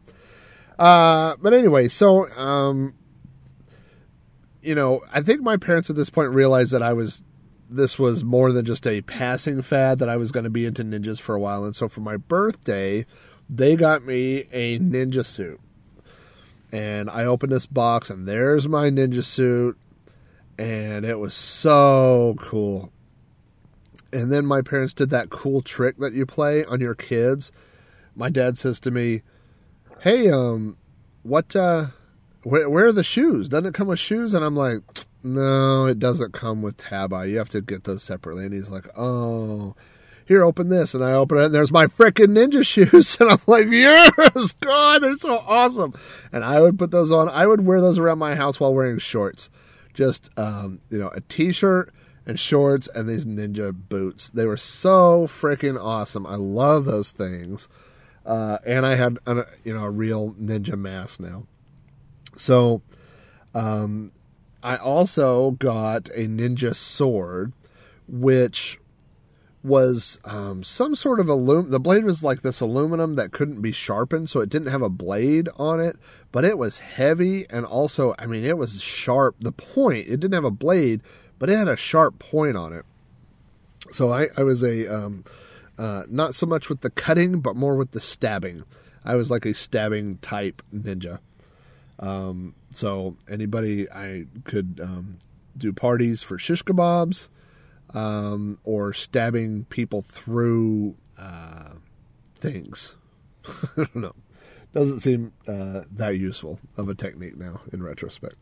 [0.79, 2.95] Uh, but anyway, so um,
[4.61, 7.23] you know, I think my parents at this point realized that I was
[7.71, 10.83] this was more than just a passing fad that I was going to be into
[10.83, 13.05] ninjas for a while, and so for my birthday,
[13.49, 15.59] they got me a ninja suit,
[16.71, 19.77] and I opened this box, and there's my ninja suit,
[20.57, 22.91] and it was so cool.
[24.13, 27.53] And then my parents did that cool trick that you play on your kids.
[28.13, 29.21] My dad says to me,
[30.01, 30.75] "Hey, um,
[31.23, 31.55] what?
[31.55, 31.87] uh
[32.43, 33.47] where, where are the shoes?
[33.47, 34.81] Doesn't it come with shoes?" And I'm like,
[35.23, 37.31] "No, it doesn't come with Tabi.
[37.31, 39.75] You have to get those separately." And he's like, "Oh."
[40.27, 43.41] Here, open this, and I open it, and there's my freaking ninja shoes, and I'm
[43.47, 45.93] like, "Yes, God, they're so awesome!"
[46.31, 47.27] And I would put those on.
[47.27, 49.49] I would wear those around my house while wearing shorts,
[49.93, 51.93] just um, you know, a t-shirt
[52.25, 54.29] and shorts and these ninja boots.
[54.29, 56.25] They were so freaking awesome.
[56.25, 57.67] I love those things.
[58.25, 61.47] Uh, and I had a, you know a real ninja mask now.
[62.37, 62.81] So
[63.55, 64.11] um,
[64.63, 67.53] I also got a ninja sword,
[68.07, 68.79] which
[69.63, 71.71] was um, some sort of aluminum.
[71.71, 74.89] The blade was like this aluminum that couldn't be sharpened, so it didn't have a
[74.89, 75.97] blade on it,
[76.31, 79.35] but it was heavy and also, I mean, it was sharp.
[79.39, 81.01] The point, it didn't have a blade,
[81.37, 82.85] but it had a sharp point on it.
[83.91, 85.23] So I, I was a um,
[85.77, 88.63] uh, not so much with the cutting, but more with the stabbing.
[89.03, 91.19] I was like a stabbing type ninja.
[91.99, 95.19] Um, so anybody I could um,
[95.57, 97.27] do parties for shish kebabs
[97.93, 101.73] um, or stabbing people through uh,
[102.35, 102.95] things.
[103.45, 104.15] I don't know.
[104.73, 108.37] Doesn't seem uh, that useful of a technique now in retrospect.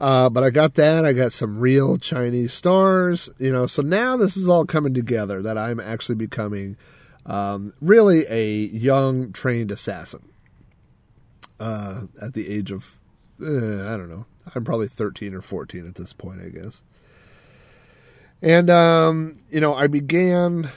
[0.00, 1.04] Uh, but I got that.
[1.04, 3.66] I got some real Chinese stars, you know.
[3.66, 6.78] So now this is all coming together that I'm actually becoming
[7.26, 10.30] um, really a young trained assassin
[11.58, 12.98] uh, at the age of,
[13.42, 16.82] uh, I don't know, I'm probably 13 or 14 at this point, I guess.
[18.42, 20.70] And, um, you know, I began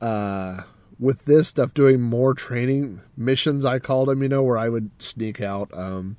[0.00, 0.62] uh,
[0.98, 4.90] with this stuff doing more training missions, I called them, you know, where I would
[5.00, 5.70] sneak out.
[5.72, 6.16] Um,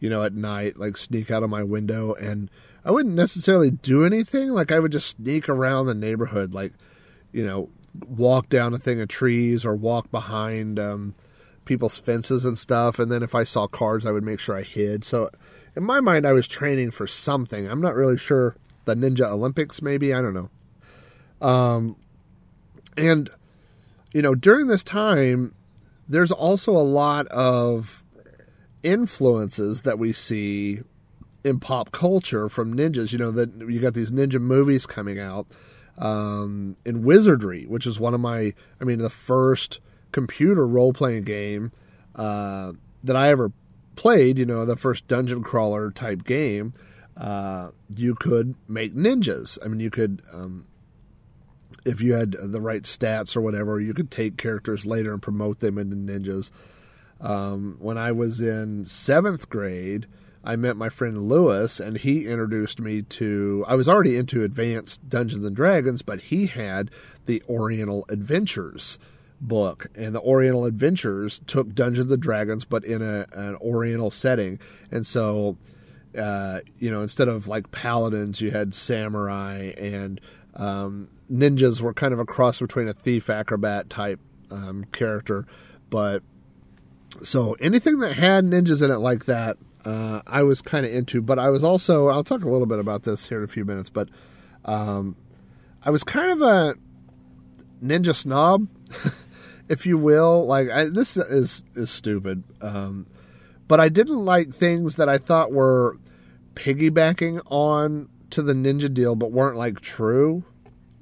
[0.00, 2.14] you know, at night, like sneak out of my window.
[2.14, 2.50] And
[2.84, 4.50] I wouldn't necessarily do anything.
[4.50, 6.72] Like I would just sneak around the neighborhood, like,
[7.32, 7.68] you know,
[8.06, 11.14] walk down a thing of trees or walk behind um,
[11.68, 12.98] people's fences and stuff.
[12.98, 15.04] And then if I saw cars, I would make sure I hid.
[15.04, 15.30] So
[15.76, 17.70] in my mind, I was training for something.
[17.70, 18.56] I'm not really sure.
[18.86, 21.46] The Ninja Olympics, maybe I don't know.
[21.46, 21.96] Um,
[22.96, 23.30] and
[24.12, 25.54] you know, during this time,
[26.08, 28.02] there's also a lot of
[28.82, 30.80] influences that we see
[31.44, 33.12] in pop culture from ninjas.
[33.12, 35.46] You know that you got these ninja movies coming out
[35.98, 39.80] um, in Wizardry, which is one of my, I mean, the first
[40.12, 41.72] computer role playing game
[42.14, 42.72] uh,
[43.04, 43.52] that I ever
[43.96, 44.38] played.
[44.38, 46.74] You know, the first dungeon crawler type game.
[47.16, 49.58] Uh, you could make ninjas.
[49.64, 50.22] I mean, you could.
[50.32, 50.66] Um,
[51.84, 55.60] if you had the right stats or whatever, you could take characters later and promote
[55.60, 56.50] them into ninjas.
[57.20, 60.06] Um, when I was in seventh grade,
[60.44, 63.64] I met my friend Lewis, and he introduced me to.
[63.66, 66.90] I was already into advanced Dungeons and Dragons, but he had
[67.26, 68.98] the Oriental Adventures
[69.40, 74.58] book, and the Oriental Adventures took Dungeons and Dragons, but in a, an Oriental setting,
[74.90, 75.56] and so.
[76.18, 80.20] Uh, you know, instead of like paladins, you had samurai and
[80.56, 84.18] um, ninjas were kind of a cross between a thief acrobat type
[84.50, 85.46] um, character,
[85.90, 86.22] but
[87.22, 91.22] so anything that had ninjas in it like that, uh, I was kind of into.
[91.22, 93.64] But I was also I'll talk a little bit about this here in a few
[93.64, 94.08] minutes, but
[94.64, 95.16] um,
[95.82, 96.74] I was kind of a
[97.82, 98.68] ninja snob,
[99.68, 100.46] if you will.
[100.46, 103.06] Like I, this is is stupid, um,
[103.66, 105.96] but I didn't like things that I thought were
[106.54, 110.44] piggybacking on to the ninja deal, but weren't like true.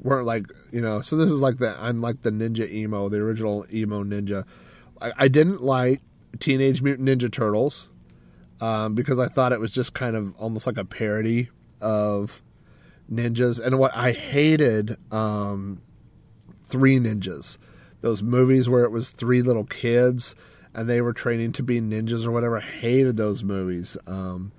[0.00, 1.00] Weren't like you know.
[1.00, 4.44] So this is like the I'm like the ninja emo, the original emo ninja.
[5.00, 6.00] I, I didn't like
[6.38, 7.88] Teenage Mutant Ninja Turtles
[8.60, 11.50] um, because I thought it was just kind of almost like a parody
[11.80, 12.42] of
[13.10, 13.64] ninjas.
[13.64, 15.82] And what I hated, um,
[16.64, 17.58] Three Ninjas,
[18.06, 20.36] those movies where it was three little kids
[20.72, 22.58] and they were training to be ninjas or whatever.
[22.58, 23.96] I hated those movies.
[24.06, 24.52] Um,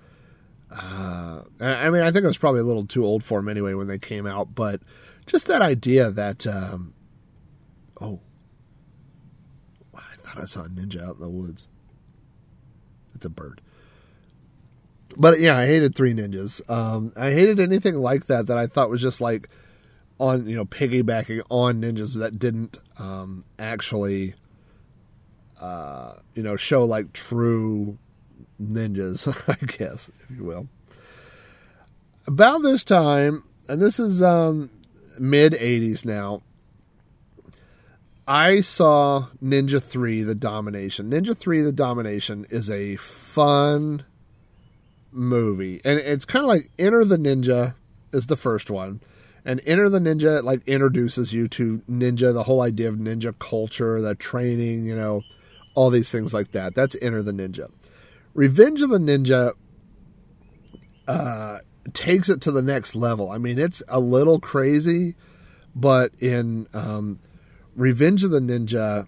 [0.69, 3.73] uh, I mean, I think I was probably a little too old for them anyway
[3.73, 4.81] when they came out, but
[5.25, 6.93] just that idea that, um,
[8.01, 8.19] oh,
[9.95, 11.69] I thought I saw a ninja out in the woods.
[13.15, 13.61] It's a bird.
[15.15, 16.69] But yeah, I hated Three Ninjas.
[16.69, 19.49] Um, I hated anything like that that I thought was just like
[20.19, 24.35] on, you know, piggybacking on ninjas that didn't um, actually,
[25.59, 27.97] uh, you know, show like true
[28.61, 30.67] ninjas, I guess, if you will.
[32.25, 34.69] About this time, and this is um,
[35.19, 36.41] mid 80s now,
[38.27, 41.09] I saw Ninja 3 The Domination.
[41.11, 44.03] Ninja 3 The Domination is a fun
[45.13, 45.79] movie.
[45.85, 47.75] And it's kind of like Enter the Ninja
[48.11, 48.99] is the first one.
[49.47, 54.01] And Enter the Ninja like introduces you to ninja, the whole idea of ninja culture,
[54.01, 55.21] the training, you know,
[55.73, 56.75] all these things like that.
[56.75, 57.71] That's Enter the Ninja.
[58.33, 59.53] Revenge of the Ninja
[61.07, 61.59] uh,
[61.93, 63.31] takes it to the next level.
[63.31, 65.15] I mean, it's a little crazy,
[65.75, 67.19] but in um,
[67.75, 69.07] Revenge of the Ninja,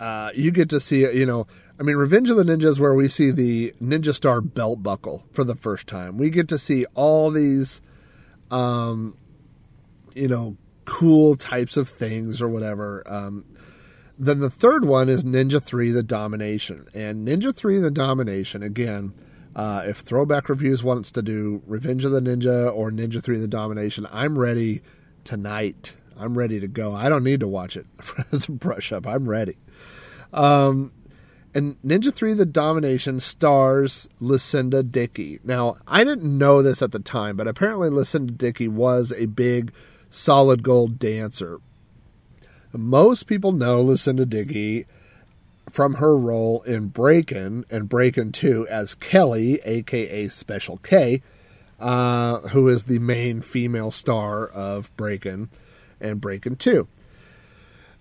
[0.00, 1.46] uh, you get to see You know,
[1.80, 5.24] I mean, Revenge of the Ninja is where we see the Ninja Star belt buckle
[5.32, 6.18] for the first time.
[6.18, 7.80] We get to see all these,
[8.50, 9.16] um,
[10.14, 13.02] you know, cool types of things or whatever.
[13.06, 13.44] Um,
[14.18, 16.86] then the third one is Ninja 3 The Domination.
[16.94, 19.14] And Ninja 3 The Domination, again,
[19.54, 23.48] uh, if Throwback Reviews wants to do Revenge of the Ninja or Ninja 3 The
[23.48, 24.82] Domination, I'm ready
[25.24, 26.94] tonight I'm ready to go.
[26.94, 27.86] I don't need to watch it
[28.32, 29.06] as a brush up.
[29.06, 29.56] I'm ready.
[30.32, 30.92] Um,
[31.54, 35.40] and Ninja 3 The Domination stars Lucinda Dickey.
[35.44, 39.72] Now, I didn't know this at the time, but apparently Lucinda Dickey was a big
[40.12, 41.58] solid gold dancer.
[42.72, 44.86] Most people know Lucinda Dickey
[45.70, 51.22] from her role in Breakin' and Breakin' 2 as Kelly, aka Special K,
[51.80, 55.50] uh, who is the main female star of Breakin'
[56.00, 56.88] and Breakin' 2.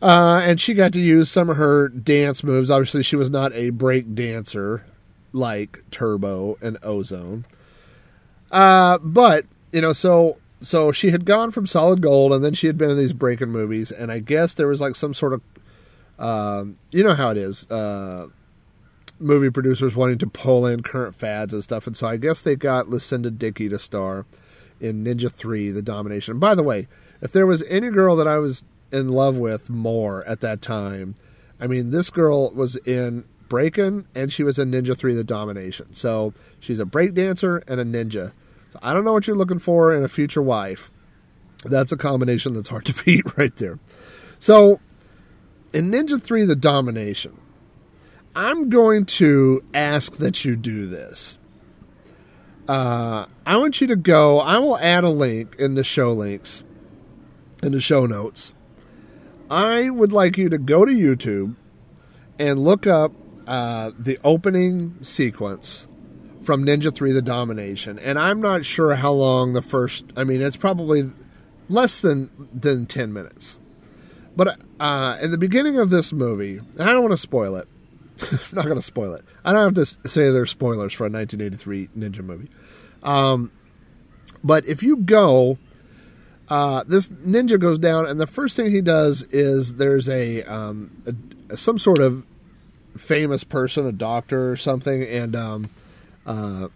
[0.01, 2.71] Uh, and she got to use some of her dance moves.
[2.71, 4.85] Obviously, she was not a break dancer
[5.31, 7.45] like Turbo and Ozone.
[8.51, 12.67] Uh, but, you know, so so she had gone from Solid Gold and then she
[12.67, 13.91] had been in these breaking movies.
[13.91, 15.43] And I guess there was like some sort of,
[16.19, 18.27] um, you know how it is, uh,
[19.19, 21.87] movie producers wanting to pull in current fads and stuff.
[21.87, 24.25] And so I guess they got Lucinda Dickey to star
[24.79, 26.39] in Ninja 3 The Domination.
[26.39, 26.87] by the way,
[27.21, 31.15] if there was any girl that I was in love with more at that time,
[31.59, 35.93] I mean, this girl was in Breakin' and she was in Ninja 3 The Domination.
[35.93, 38.31] So she's a break dancer and a ninja.
[38.71, 40.91] So I don't know what you're looking for in a future wife.
[41.65, 43.79] That's a combination that's hard to beat right there.
[44.39, 44.79] So,
[45.73, 47.37] in Ninja 3 The Domination,
[48.35, 51.37] I'm going to ask that you do this.
[52.67, 56.63] Uh, I want you to go, I will add a link in the show links,
[57.61, 58.53] in the show notes.
[59.49, 61.55] I would like you to go to YouTube
[62.39, 63.11] and look up
[63.45, 65.87] uh, the opening sequence
[66.43, 67.99] from Ninja 3 The Domination.
[67.99, 71.09] And I'm not sure how long the first, I mean, it's probably
[71.69, 73.57] less than, than 10 minutes.
[74.35, 77.67] But uh, in the beginning of this movie, and I don't want to spoil it,
[78.21, 79.25] I'm not going to spoil it.
[79.43, 82.49] I don't have to say there's spoilers for a 1983 ninja movie.
[83.03, 83.51] Um,
[84.43, 85.57] but if you go,
[86.49, 91.03] uh, this ninja goes down, and the first thing he does is there's a, um,
[91.49, 92.25] a some sort of
[92.97, 95.69] famous person, a doctor or something, and um,
[96.25, 96.67] uh,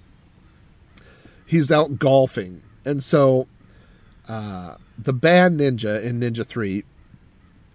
[1.45, 3.47] he's out golfing, and so
[4.27, 6.83] uh, the bad ninja in Ninja Three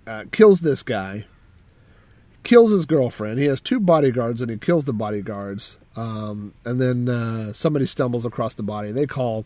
[0.06, 1.26] uh, kills this guy
[2.42, 3.38] kills his girlfriend.
[3.38, 5.76] He has two bodyguards and he kills the bodyguards.
[5.96, 8.92] Um, and then uh, somebody stumbles across the body.
[8.92, 9.44] They call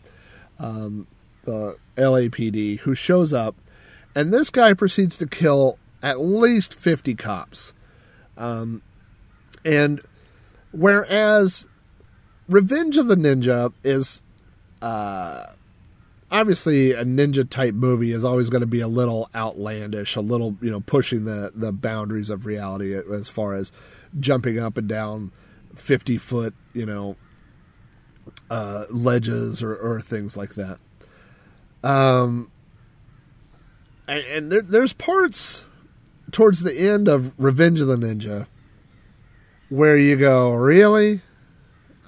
[0.59, 1.07] um,
[1.43, 3.55] the LAPD, who shows up,
[4.15, 7.73] and this guy proceeds to kill at least 50 cops.
[8.37, 8.81] Um,
[9.63, 10.01] and
[10.71, 11.67] whereas
[12.47, 14.21] Revenge of the Ninja is
[14.81, 15.47] uh,
[16.31, 20.55] obviously a ninja type movie is always going to be a little outlandish, a little
[20.61, 23.71] you know pushing the the boundaries of reality as far as
[24.19, 25.31] jumping up and down
[25.75, 27.15] fifty foot you know
[28.49, 30.79] uh, ledges or, or things like that.
[31.83, 32.51] Um,
[34.07, 35.65] and, and there, there's parts
[36.31, 38.47] towards the end of Revenge of the Ninja
[39.69, 41.21] where you go, really?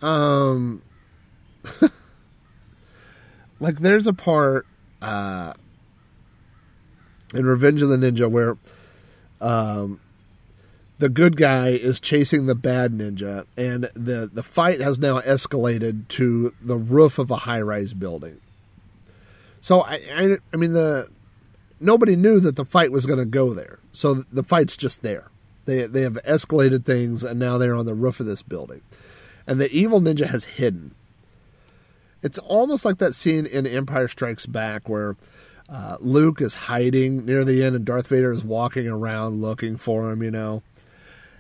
[0.02, 0.82] Um,
[3.60, 4.66] like there's a part
[5.02, 5.54] uh,
[7.34, 8.58] in Revenge of the Ninja where
[9.42, 10.00] um,
[11.00, 16.08] the good guy is chasing the bad ninja, and the the fight has now escalated
[16.10, 18.42] to the roof of a high rise building.
[19.62, 21.10] So I, I, I mean the
[21.80, 25.30] nobody knew that the fight was going to go there, so the fight's just there.
[25.66, 28.82] They they have escalated things, and now they're on the roof of this building,
[29.48, 30.94] and the evil ninja has hidden.
[32.22, 35.16] It's almost like that scene in Empire Strikes Back where
[35.70, 40.12] uh, Luke is hiding near the end and Darth Vader is walking around looking for
[40.12, 40.64] him, you know.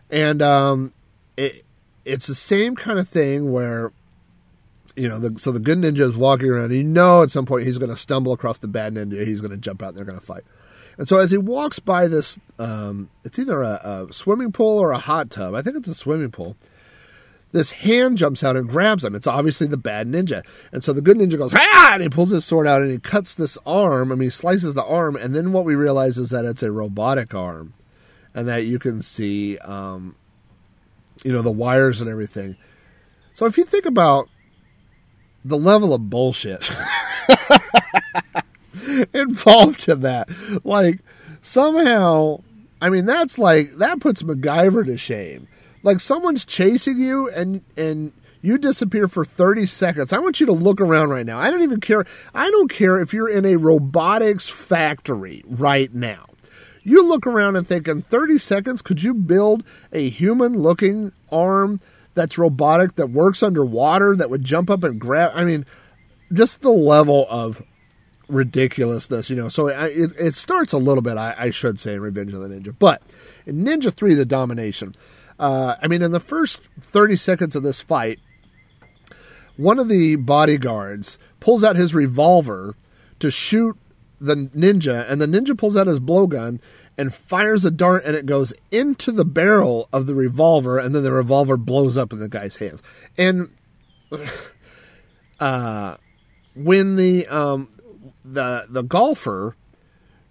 [0.09, 0.93] And um,
[1.35, 1.63] it
[2.05, 3.91] it's the same kind of thing where
[4.95, 6.71] you know, the, so the good ninja is walking around.
[6.71, 9.25] You know, at some point he's going to stumble across the bad ninja.
[9.25, 10.43] He's going to jump out and they're going to fight.
[10.97, 14.91] And so as he walks by this, um, it's either a, a swimming pool or
[14.91, 15.53] a hot tub.
[15.53, 16.55] I think it's a swimming pool
[17.51, 19.15] this hand jumps out and grabs him.
[19.15, 20.45] It's obviously the bad ninja.
[20.71, 21.91] And so the good ninja goes, ah!
[21.93, 24.11] And he pulls his sword out and he cuts this arm.
[24.11, 25.15] I mean, he slices the arm.
[25.15, 27.73] And then what we realize is that it's a robotic arm
[28.33, 30.15] and that you can see, um,
[31.23, 32.57] you know, the wires and everything.
[33.33, 34.29] So if you think about
[35.45, 36.69] the level of bullshit
[39.13, 40.29] involved in that,
[40.65, 40.99] like
[41.41, 42.41] somehow,
[42.81, 45.47] I mean, that's like, that puts MacGyver to shame
[45.87, 48.11] like someone's chasing you and and
[48.41, 50.13] you disappear for 30 seconds.
[50.13, 51.39] I want you to look around right now.
[51.39, 52.05] I don't even care.
[52.35, 56.25] I don't care if you're in a robotics factory right now.
[56.83, 61.81] You look around and think in 30 seconds, could you build a human looking arm
[62.13, 65.31] that's robotic, that works underwater, that would jump up and grab?
[65.33, 65.65] I mean,
[66.31, 67.61] just the level of
[68.29, 69.49] ridiculousness, you know.
[69.49, 72.47] So it, it starts a little bit, I, I should say, in Revenge of the
[72.47, 72.75] Ninja.
[72.77, 73.01] But
[73.45, 74.95] in Ninja 3, The Domination,
[75.39, 78.19] uh, I mean, in the first 30 seconds of this fight,
[79.55, 82.75] one of the bodyguards pulls out his revolver
[83.19, 83.77] to shoot
[84.19, 86.59] the ninja, and the ninja pulls out his blowgun
[86.97, 91.03] and fires a dart, and it goes into the barrel of the revolver, and then
[91.03, 92.81] the revolver blows up in the guy's hands.
[93.17, 93.49] And
[95.39, 95.97] uh,
[96.55, 97.69] when the um,
[98.25, 99.55] the the golfer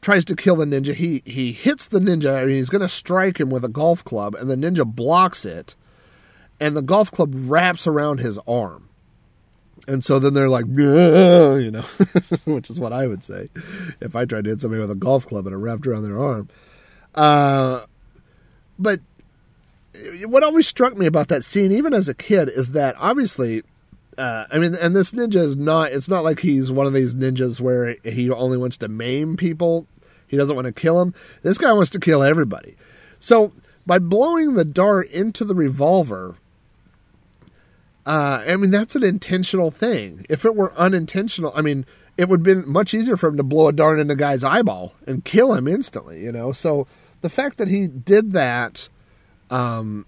[0.07, 0.95] tries to kill the ninja.
[0.95, 2.47] He he hits the ninja.
[2.47, 5.75] Mean, he's going to strike him with a golf club, and the ninja blocks it,
[6.61, 8.89] and the golf club wraps around his arm.
[9.89, 11.81] And so then they're like, you know,
[12.45, 13.49] which is what I would say
[14.01, 16.21] if I tried to hit somebody with a golf club and it wrapped around their
[16.21, 16.49] arm.
[17.15, 17.85] Uh,
[18.79, 19.01] but
[20.25, 23.63] what always struck me about that scene, even as a kid, is that obviously
[24.19, 27.15] uh, I mean, and this ninja is not, it's not like he's one of these
[27.15, 29.87] ninjas where he only wants to maim people.
[30.27, 31.15] He doesn't want to kill him.
[31.43, 32.77] This guy wants to kill everybody.
[33.19, 33.53] So
[33.87, 36.37] by blowing the dart into the revolver,
[38.05, 40.27] uh, I mean, that's an intentional thing.
[40.29, 43.43] If it were unintentional, I mean, it would have been much easier for him to
[43.43, 46.53] blow a dart in the guy's eyeball and kill him instantly, you know.
[46.53, 46.87] So
[47.21, 48.89] the fact that he did that
[49.51, 50.07] um,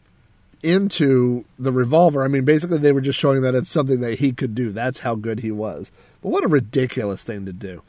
[0.62, 4.32] into the revolver, I mean, basically they were just showing that it's something that he
[4.32, 4.70] could do.
[4.72, 5.90] That's how good he was.
[6.22, 7.82] But what a ridiculous thing to do.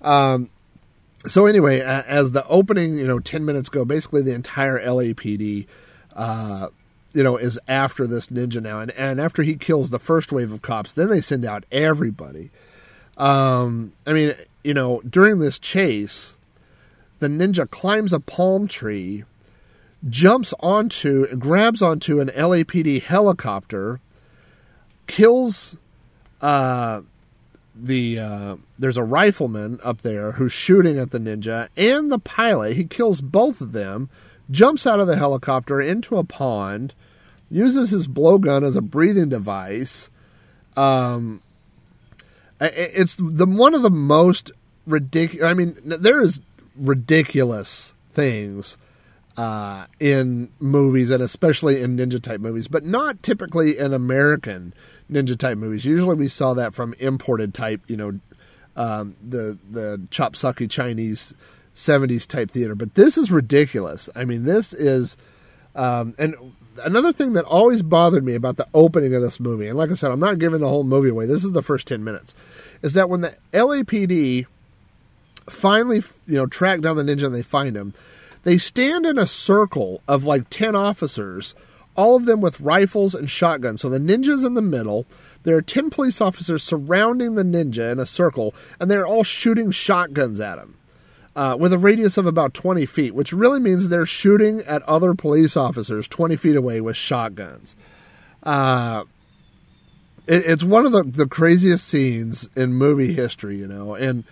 [0.00, 0.50] Um,
[1.26, 5.66] so anyway, as the opening, you know, ten minutes go, basically the entire LAPD,
[6.14, 6.68] uh,
[7.12, 10.52] you know, is after this ninja now, and and after he kills the first wave
[10.52, 12.50] of cops, then they send out everybody.
[13.16, 16.34] Um, I mean, you know, during this chase,
[17.20, 19.24] the ninja climbs a palm tree,
[20.08, 24.00] jumps onto, grabs onto an LAPD helicopter,
[25.06, 25.76] kills
[26.40, 27.02] uh,
[27.74, 32.76] the uh, there's a rifleman up there who's shooting at the ninja and the pilot.
[32.76, 34.10] He kills both of them,
[34.50, 36.94] jumps out of the helicopter into a pond,
[37.50, 40.10] uses his blowgun as a breathing device.
[40.76, 41.42] Um,
[42.60, 44.52] it's the one of the most
[44.86, 45.46] ridiculous.
[45.46, 46.40] I mean, there is
[46.76, 48.76] ridiculous things
[49.36, 54.74] uh, in movies and especially in ninja type movies, but not typically in American
[55.12, 55.84] ninja type movies.
[55.84, 58.20] Usually, we saw that from imported type, you know,
[58.76, 61.34] um, the the chop socky Chinese
[61.74, 62.74] '70s type theater.
[62.74, 64.08] But this is ridiculous.
[64.14, 65.16] I mean, this is,
[65.74, 66.34] um, and
[66.84, 69.94] another thing that always bothered me about the opening of this movie, and like I
[69.94, 71.26] said, I'm not giving the whole movie away.
[71.26, 72.34] This is the first ten minutes,
[72.82, 74.46] is that when the LAPD
[75.48, 77.92] finally, you know, track down the ninja and they find him,
[78.44, 81.54] they stand in a circle of like 10 officers,
[81.96, 83.80] all of them with rifles and shotguns.
[83.80, 85.06] So the ninja's in the middle.
[85.42, 89.70] There are 10 police officers surrounding the ninja in a circle, and they're all shooting
[89.70, 90.76] shotguns at him
[91.34, 95.14] uh, with a radius of about 20 feet, which really means they're shooting at other
[95.14, 97.76] police officers 20 feet away with shotguns.
[98.42, 99.04] Uh,
[100.26, 103.94] it, it's one of the, the craziest scenes in movie history, you know.
[103.94, 104.24] And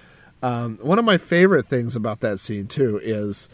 [0.43, 3.49] um, one of my favorite things about that scene, too, is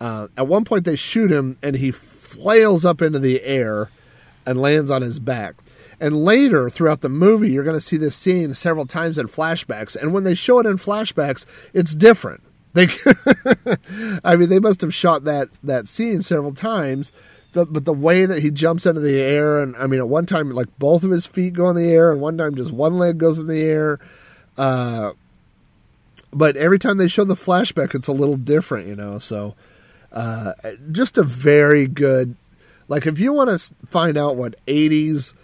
[0.00, 3.90] uh, at one point they shoot him and he flails up into the air
[4.44, 5.54] and lands on his back.
[5.98, 9.96] And later throughout the movie, you're going to see this scene several times in flashbacks.
[9.96, 12.42] And when they show it in flashbacks, it's different.
[12.74, 12.88] They,
[14.24, 17.12] I mean, they must have shot that that scene several times.
[17.54, 20.50] But the way that he jumps into the air, and I mean, at one time,
[20.50, 23.16] like both of his feet go in the air, and one time just one leg
[23.16, 23.98] goes in the air.
[24.58, 25.12] Uh,
[26.34, 29.18] but every time they show the flashback, it's a little different, you know.
[29.18, 29.54] So,
[30.16, 30.52] uh,
[30.90, 32.36] just a very good.
[32.88, 35.34] Like, if you want to find out what '80s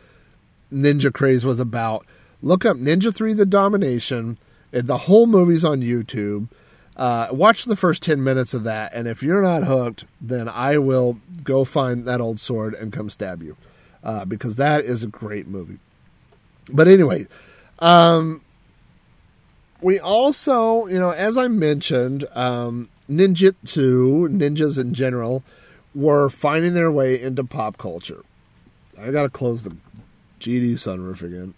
[0.72, 2.06] ninja craze was about,
[2.40, 4.38] look up Ninja Three: The Domination.
[4.72, 6.48] And the whole movie's on YouTube.
[6.96, 10.78] Uh, watch the first 10 minutes of that, and if you're not hooked, then I
[10.78, 13.56] will go find that old sword and come stab you.
[14.04, 15.78] Uh, because that is a great movie.
[16.70, 17.28] But anyway,
[17.78, 18.42] um,
[19.80, 25.42] we also, you know, as I mentioned, um, ninjutsu, ninjas in general,
[25.94, 28.24] were finding their way into pop culture.
[29.00, 29.76] I gotta close the
[30.40, 31.54] GD sunroof again.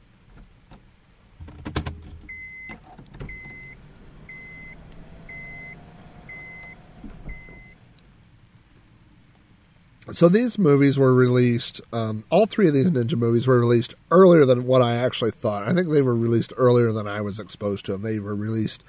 [10.12, 11.80] So these movies were released.
[11.92, 15.66] Um, all three of these ninja movies were released earlier than what I actually thought.
[15.66, 18.02] I think they were released earlier than I was exposed to them.
[18.02, 18.84] They were released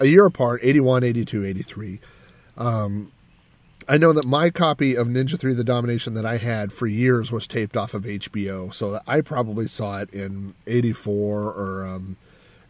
[0.00, 2.00] a year apart 81, 82, 83.
[2.56, 3.12] Um,
[3.88, 7.32] I know that my copy of Ninja 3 The Domination that I had for years
[7.32, 8.72] was taped off of HBO.
[8.72, 12.16] So I probably saw it in 84 or um,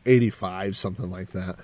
[0.06, 1.56] 85, something like that.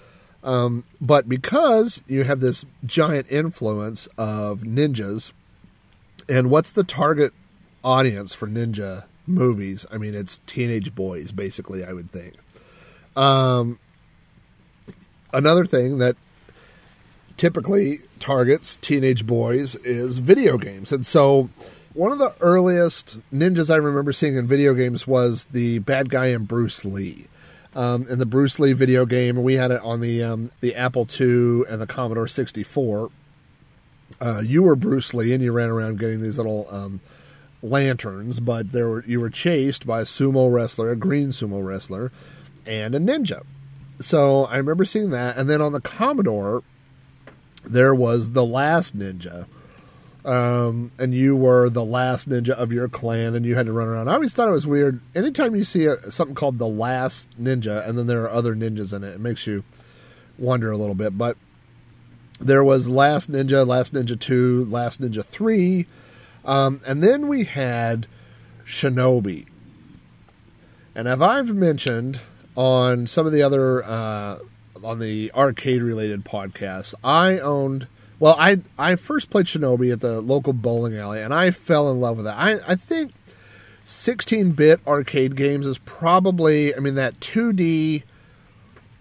[0.45, 5.33] Um, but because you have this giant influence of ninjas
[6.29, 7.33] and what's the target
[7.83, 9.87] audience for ninja movies?
[9.91, 12.35] I mean, it's teenage boys, basically, I would think.
[13.17, 13.79] Um,
[15.33, 16.17] another thing that
[17.37, 20.93] typically targets teenage boys is video games.
[20.93, 21.51] And so,
[21.95, 26.27] one of the earliest ninjas I remember seeing in video games was the bad guy
[26.27, 27.27] in Bruce Lee.
[27.75, 31.07] Um, in the Bruce Lee video game, we had it on the um, the Apple
[31.21, 33.11] II and the Commodore 64
[34.21, 37.01] uh, you were Bruce Lee and you ran around getting these little um,
[37.63, 42.11] lanterns, but there were you were chased by a sumo wrestler, a green sumo wrestler,
[42.67, 43.45] and a ninja.
[44.01, 46.63] So I remember seeing that, and then on the Commodore,
[47.65, 49.47] there was the last ninja,
[50.25, 53.89] um, and you were the last ninja of your clan, and you had to run
[53.89, 54.09] around.
[54.09, 55.01] I always thought it was weird.
[55.15, 58.93] Anytime you see a, something called the last ninja, and then there are other ninjas
[58.95, 59.65] in it, it makes you
[60.39, 61.37] wonder a little bit, but
[62.41, 65.87] there was Last Ninja, Last Ninja 2, Last Ninja 3,
[66.45, 68.07] um, and then we had
[68.65, 69.47] Shinobi.
[70.95, 72.21] And as I've mentioned
[72.59, 74.41] on some of the other uh,
[74.83, 76.93] on the arcade related podcasts.
[77.05, 77.87] I owned
[78.19, 82.01] well, I I first played Shinobi at the local bowling alley, and I fell in
[82.01, 82.31] love with it.
[82.31, 83.13] I I think
[83.85, 88.03] 16 bit arcade games is probably I mean that 2D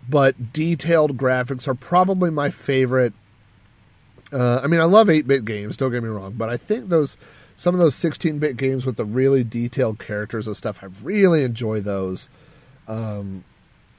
[0.08, 3.12] but detailed graphics are probably my favorite.
[4.32, 5.76] Uh, I mean, I love 8 bit games.
[5.76, 7.18] Don't get me wrong, but I think those
[7.56, 11.44] some of those 16 bit games with the really detailed characters and stuff, I really
[11.44, 12.30] enjoy those.
[12.88, 13.44] Um,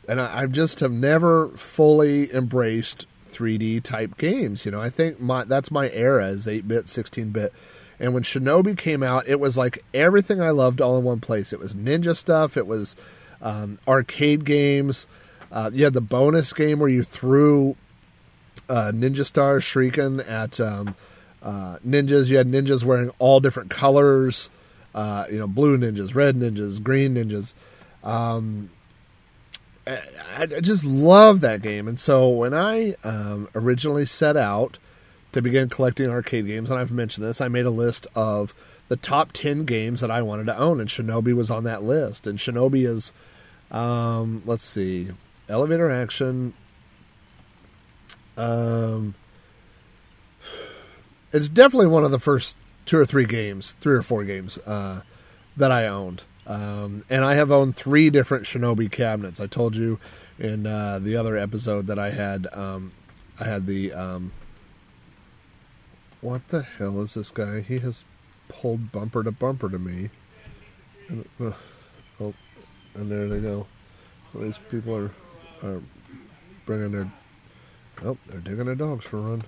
[0.08, 4.64] and I, I just have never fully embraced 3D type games.
[4.64, 7.52] You know, I think my that's my era is 8 bit, 16 bit.
[8.00, 11.52] And when Shinobi came out, it was like everything I loved all in one place.
[11.52, 12.56] It was ninja stuff.
[12.56, 12.96] It was
[13.42, 15.06] um, arcade games.
[15.50, 17.76] Uh, you had the bonus game where you threw
[18.68, 20.94] uh, ninja stars shuriken at um,
[21.42, 22.28] uh, ninjas.
[22.28, 24.50] You had ninjas wearing all different colors.
[24.94, 27.54] Uh, you know, blue ninjas, red ninjas, green ninjas.
[28.02, 28.70] Um,
[29.88, 31.88] I, I just love that game.
[31.88, 34.78] And so when I um, originally set out
[35.32, 38.54] to begin collecting arcade games, and I've mentioned this, I made a list of
[38.88, 42.26] the top 10 games that I wanted to own, and Shinobi was on that list.
[42.26, 43.12] And Shinobi is,
[43.70, 45.10] um, let's see,
[45.48, 46.54] elevator action.
[48.36, 49.14] Um,
[51.32, 52.56] it's definitely one of the first
[52.86, 55.02] two or three games, three or four games uh,
[55.56, 56.24] that I owned.
[56.48, 59.38] Um, and I have owned three different Shinobi cabinets.
[59.38, 60.00] I told you
[60.38, 62.92] in uh, the other episode that I had um,
[63.38, 64.32] I had the um,
[66.22, 67.60] what the hell is this guy?
[67.60, 68.04] He has
[68.48, 70.08] pulled bumper to bumper to me.
[71.08, 71.52] And, uh,
[72.20, 72.34] oh,
[72.94, 73.66] and there they go.
[74.34, 75.10] These people are
[75.62, 75.82] are
[76.64, 77.12] bringing their
[78.04, 79.42] oh they're digging their dogs for a run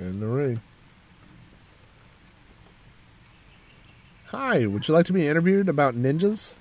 [0.00, 0.60] in the rain.
[4.30, 6.52] Hi, would you like to be interviewed about ninjas?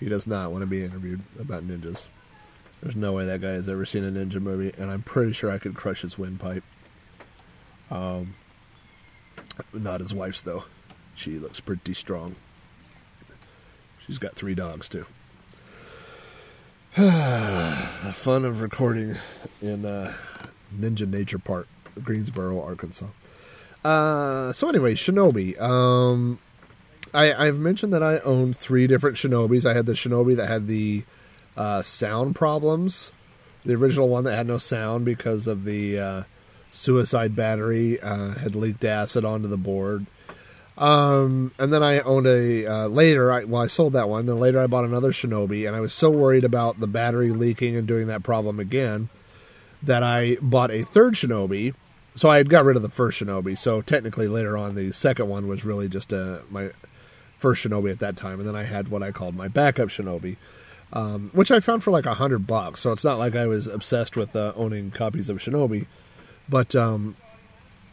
[0.00, 2.06] He does not want to be interviewed about ninjas.
[2.80, 5.50] There's no way that guy has ever seen a ninja movie, and I'm pretty sure
[5.50, 6.64] I could crush his windpipe.
[7.90, 8.34] Um,
[9.74, 10.64] not his wife's though.
[11.14, 12.36] She looks pretty strong.
[14.06, 15.04] She's got three dogs too.
[16.96, 19.16] the fun of recording
[19.60, 20.14] in uh,
[20.74, 21.68] Ninja Nature Park,
[22.02, 23.08] Greensboro, Arkansas.
[23.84, 25.60] Uh, so anyway, Shinobi.
[25.60, 26.38] Um,
[27.12, 29.66] I, I've mentioned that I own three different Shinobis.
[29.66, 31.04] I had the Shinobi that had the
[31.56, 33.12] uh, sound problems,
[33.64, 36.22] the original one that had no sound because of the uh,
[36.72, 40.06] suicide battery uh, had leaked acid onto the board.
[40.76, 43.30] Um, and then I owned a uh, later.
[43.30, 44.26] I, well, I sold that one.
[44.26, 47.76] Then later, I bought another Shinobi, and I was so worried about the battery leaking
[47.76, 49.08] and doing that problem again
[49.82, 51.74] that I bought a third Shinobi
[52.14, 53.58] so I had got rid of the first Shinobi.
[53.58, 56.70] So technically, later on, the second one was really just uh, my
[57.38, 60.36] first Shinobi at that time, and then I had what I called my backup Shinobi,
[60.92, 62.80] um, which I found for like a hundred bucks.
[62.80, 65.86] So it's not like I was obsessed with uh, owning copies of Shinobi,
[66.48, 67.16] but um,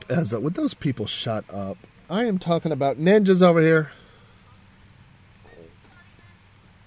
[0.10, 1.78] as uh, would those people shut up?
[2.10, 3.92] I am talking about ninjas over here.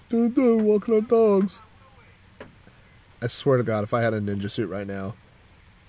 [0.07, 1.59] Dude, walking on dogs.
[3.21, 5.15] I swear to God, if I had a ninja suit right now,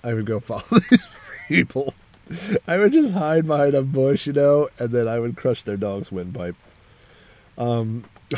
[0.03, 1.07] I would go follow these
[1.47, 1.93] people.
[2.67, 5.77] I would just hide behind a bush, you know, and then I would crush their
[5.77, 6.55] dog's windpipe.
[7.57, 8.03] Um.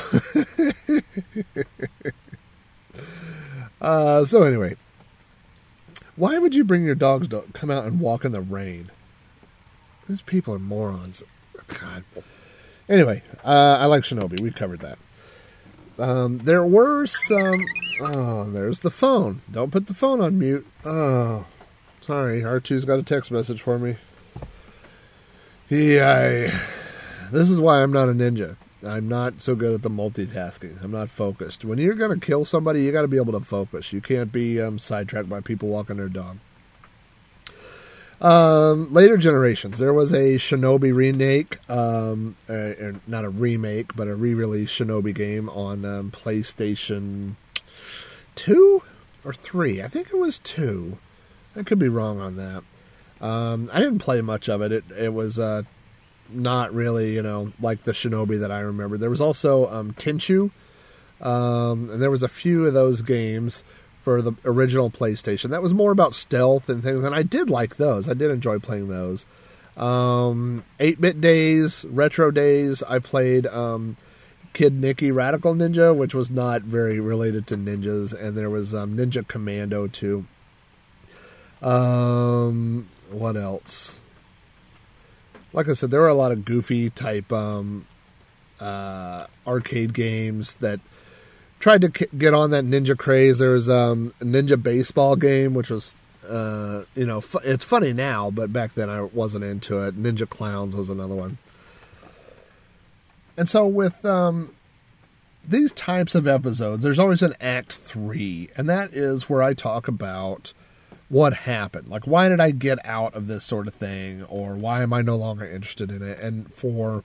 [3.82, 4.76] uh, so anyway,
[6.16, 8.92] why would you bring your dogs to come out and walk in the rain?
[10.08, 11.24] These people are morons.
[11.68, 12.04] God.
[12.88, 14.40] Anyway, uh, I like Shinobi.
[14.40, 14.98] We covered that.
[16.00, 17.66] Um, there were some.
[18.02, 19.42] Oh, there's the phone.
[19.52, 20.66] Don't put the phone on mute.
[20.86, 21.46] Oh.
[22.10, 23.98] Sorry, R2's got a text message for me.
[25.70, 26.60] Yeah,
[27.32, 28.56] this is why I'm not a ninja.
[28.84, 30.84] I'm not so good at the multitasking.
[30.84, 31.64] I'm not focused.
[31.64, 33.94] When you're going to kill somebody, you got to be able to focus.
[33.94, 36.40] You can't be um, sidetracked by people walking their dog.
[38.20, 42.72] Um, later generations, there was a Shinobi remake, um, uh,
[43.06, 47.36] not a remake, but a re-release Shinobi game on um, PlayStation
[48.34, 48.82] Two
[49.24, 49.84] or Three.
[49.84, 50.98] I think it was two.
[51.60, 52.64] I could be wrong on that.
[53.26, 54.72] Um, I didn't play much of it.
[54.72, 55.64] It, it was uh,
[56.30, 58.98] not really, you know, like the Shinobi that I remember.
[58.98, 60.52] There was also um, Tenchu,
[61.22, 63.64] um, and there was a few of those games
[64.02, 65.50] for the original PlayStation.
[65.50, 68.08] That was more about stealth and things, and I did like those.
[68.08, 69.26] I did enjoy playing those.
[69.76, 73.98] Um, 8-bit days, retro days, I played um,
[74.54, 78.98] Kid Niki Radical Ninja, which was not very related to ninjas, and there was um,
[78.98, 80.26] Ninja Commando too.
[81.62, 84.00] Um, what else?
[85.52, 87.86] Like I said, there were a lot of goofy type um,
[88.60, 90.80] uh, arcade games that
[91.60, 93.40] tried to k- get on that ninja craze.
[93.40, 95.96] There was um, a ninja baseball game, which was,
[96.28, 100.02] uh, you know, fu- it's funny now, but back then I wasn't into it.
[100.02, 101.40] Ninja Clowns was another one.
[103.36, 104.54] And so with um,
[105.48, 109.88] these types of episodes, there's always an act three, and that is where I talk
[109.88, 110.54] about
[111.10, 111.90] what happened.
[111.90, 115.02] Like, why did I get out of this sort of thing, or why am I
[115.02, 116.20] no longer interested in it?
[116.20, 117.04] And for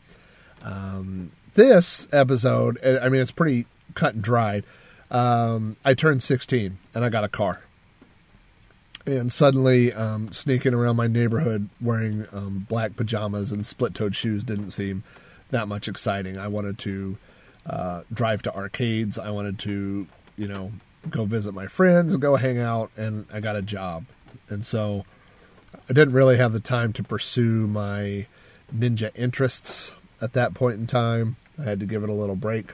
[0.62, 4.64] um, this episode, I mean, it's pretty cut and dried.
[5.10, 7.62] Um, I turned 16 and I got a car.
[9.06, 14.42] And suddenly, um, sneaking around my neighborhood wearing um, black pajamas and split toed shoes
[14.42, 15.04] didn't seem
[15.50, 16.38] that much exciting.
[16.38, 17.18] I wanted to
[17.66, 19.18] uh, drive to arcades.
[19.18, 20.06] I wanted to,
[20.36, 20.72] you know,
[21.10, 24.04] go visit my friends, go hang out, and I got a job.
[24.48, 25.04] And so
[25.88, 28.26] I didn't really have the time to pursue my
[28.74, 31.36] ninja interests at that point in time.
[31.58, 32.72] I had to give it a little break.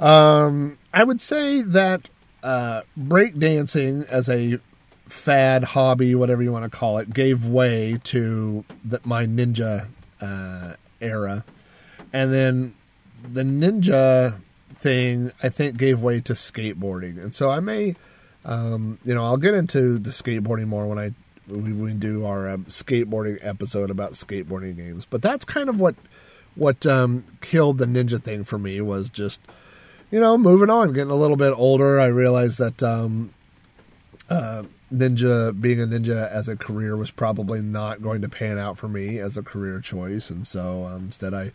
[0.00, 2.08] Um, I would say that
[2.42, 4.58] uh, breakdancing as a
[5.08, 9.88] fad hobby, whatever you want to call it, gave way to the, my ninja
[10.20, 11.44] uh, era,
[12.12, 12.74] and then
[13.22, 14.40] the ninja
[14.82, 17.94] thing I think gave way to skateboarding, and so I may,
[18.44, 21.12] um, you know, I'll get into the skateboarding more when I
[21.48, 25.04] we, we do our um, skateboarding episode about skateboarding games.
[25.04, 25.94] But that's kind of what
[26.54, 29.40] what um, killed the ninja thing for me was just
[30.10, 32.00] you know moving on, getting a little bit older.
[32.00, 33.32] I realized that um,
[34.28, 38.78] uh, ninja being a ninja as a career was probably not going to pan out
[38.78, 41.52] for me as a career choice, and so um, instead I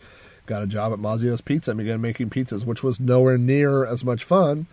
[0.48, 4.04] got a job at Mazzio's Pizza and began making pizzas, which was nowhere near as
[4.04, 4.66] much fun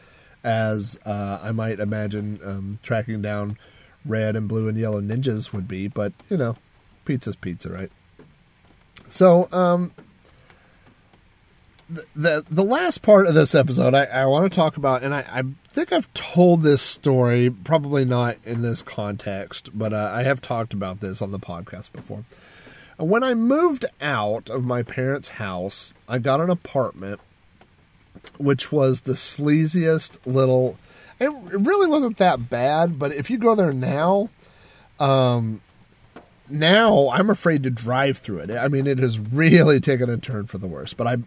[0.43, 3.57] as uh, I might imagine um, tracking down
[4.05, 5.87] red and blue and yellow ninjas would be.
[5.87, 6.55] But you know,
[7.03, 7.91] pizza's pizza, right?
[9.07, 9.91] So, um,
[11.89, 15.13] the, the the last part of this episode, I, I want to talk about, and
[15.13, 20.23] I, I think I've told this story, probably not in this context, but uh, I
[20.23, 22.23] have talked about this on the podcast before.
[22.97, 27.19] When I moved out of my parents' house, I got an apartment,
[28.37, 30.77] which was the sleaziest little.
[31.19, 34.29] It really wasn't that bad, but if you go there now,
[34.99, 35.61] um,
[36.49, 38.51] now I'm afraid to drive through it.
[38.51, 40.93] I mean, it has really taken a turn for the worse.
[40.93, 41.17] But I,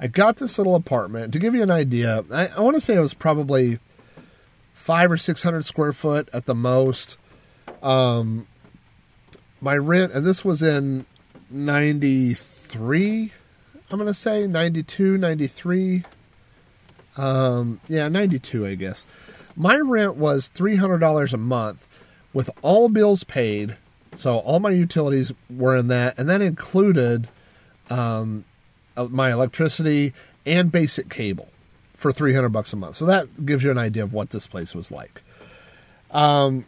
[0.00, 1.32] I got this little apartment.
[1.32, 3.78] To give you an idea, I, I want to say it was probably
[4.74, 7.16] five or six hundred square foot at the most.
[7.80, 8.48] Um,
[9.60, 11.06] my rent, and this was in
[11.52, 13.32] 93
[13.90, 16.04] i'm gonna say 92 93
[17.16, 19.04] um yeah 92 i guess.
[19.54, 21.86] My rent was $300 a month
[22.32, 23.76] with all bills paid
[24.16, 27.28] so all my utilities were in that and that included
[27.90, 28.44] um
[28.96, 30.12] uh, my electricity
[30.46, 31.48] and basic cable
[31.94, 32.96] for 300 bucks a month.
[32.96, 35.22] So that gives you an idea of what this place was like.
[36.10, 36.64] Um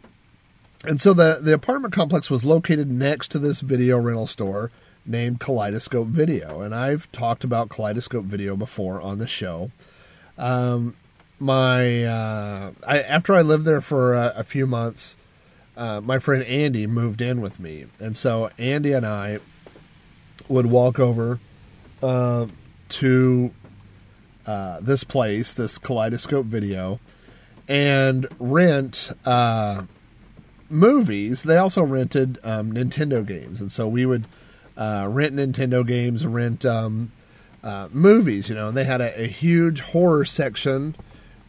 [0.87, 4.71] and so the, the apartment complex was located next to this video rental store
[5.05, 6.61] named Kaleidoscope Video.
[6.61, 9.71] And I've talked about Kaleidoscope Video before on the show.
[10.37, 10.95] Um,
[11.39, 15.17] my uh, I, after I lived there for a, a few months,
[15.75, 19.39] uh, my friend Andy moved in with me, and so Andy and I
[20.47, 21.39] would walk over
[22.01, 22.47] uh,
[22.87, 23.51] to
[24.45, 26.99] uh, this place, this Kaleidoscope Video,
[27.67, 29.83] and rent uh,
[30.69, 31.43] movies.
[31.43, 34.25] They also rented um, Nintendo games, and so we would
[34.77, 37.11] uh, rent Nintendo games, rent um,
[37.63, 38.49] uh, movies.
[38.49, 40.95] You know, and they had a, a, huge horror section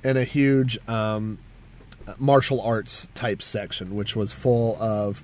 [0.05, 1.39] and a huge um,
[2.19, 5.23] martial arts type section, which was full of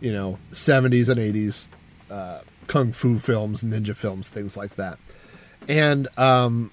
[0.00, 1.66] you know 70s and 80s
[2.10, 4.98] uh, kung fu films, ninja films, things like that.
[5.68, 6.70] And um,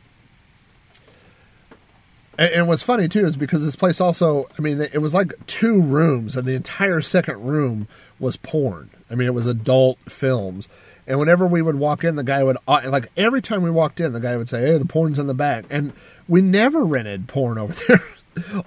[2.39, 5.45] and, and what's funny too is because this place also, I mean, it was like
[5.45, 7.87] two rooms, and the entire second room
[8.17, 8.89] was porn.
[9.11, 10.69] I mean, it was adult films.
[11.05, 13.99] And whenever we would walk in, the guy would uh, like every time we walked
[13.99, 15.91] in, the guy would say, "Hey, the porn's in the back." And
[16.27, 18.03] we never rented porn over there.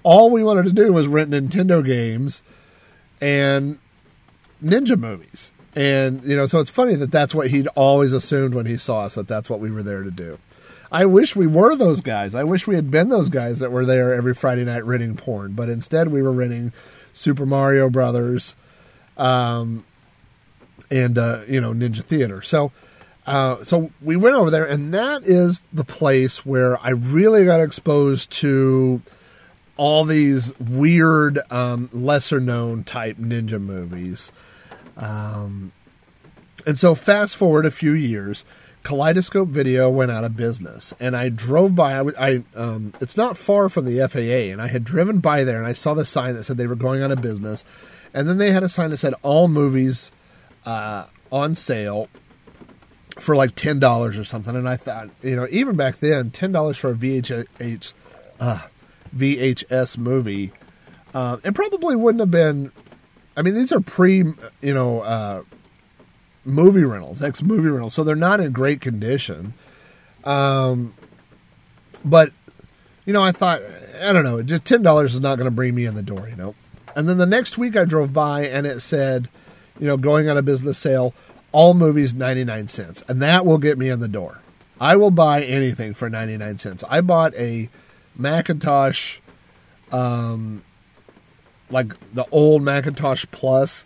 [0.02, 2.42] All we wanted to do was rent Nintendo games
[3.20, 3.78] and
[4.62, 5.50] ninja movies.
[5.74, 9.02] And you know, so it's funny that that's what he'd always assumed when he saw
[9.02, 10.38] us that that's what we were there to do.
[10.92, 12.34] I wish we were those guys.
[12.34, 15.52] I wish we had been those guys that were there every Friday night renting porn,
[15.54, 16.72] but instead we were renting
[17.14, 18.54] Super Mario Brothers,
[19.16, 19.84] um,
[20.90, 22.42] and uh, you know Ninja Theater.
[22.42, 22.72] So,
[23.26, 27.60] uh, so we went over there, and that is the place where I really got
[27.60, 29.00] exposed to
[29.78, 34.30] all these weird, um, lesser known type ninja movies.
[34.98, 35.72] Um,
[36.66, 38.44] and so, fast forward a few years,
[38.82, 42.00] Kaleidoscope Video went out of business, and I drove by.
[42.18, 45.66] I um, it's not far from the FAA, and I had driven by there, and
[45.66, 47.64] I saw the sign that said they were going out of business,
[48.12, 50.10] and then they had a sign that said all movies
[50.66, 52.08] uh, on sale
[53.18, 54.56] for like ten dollars or something.
[54.56, 57.92] And I thought, you know, even back then, ten dollars for a VHS
[58.40, 58.66] uh,
[59.16, 60.52] VHS movie,
[61.14, 62.72] uh, it probably wouldn't have been.
[63.36, 64.24] I mean, these are pre,
[64.60, 65.42] you know, uh,
[66.44, 69.54] movie rentals, ex movie rentals, so they're not in great condition.
[70.24, 70.94] Um,
[72.04, 72.32] but
[73.04, 73.60] you know, I thought,
[74.00, 76.28] I don't know, just ten dollars is not going to bring me in the door,
[76.28, 76.54] you know.
[76.94, 79.28] And then the next week, I drove by and it said,
[79.78, 81.14] you know, going on a business sale,
[81.50, 84.40] all movies ninety nine cents, and that will get me in the door.
[84.80, 86.84] I will buy anything for ninety nine cents.
[86.88, 87.68] I bought a
[88.16, 89.18] Macintosh,
[89.90, 90.62] um,
[91.70, 93.84] like the old Macintosh Plus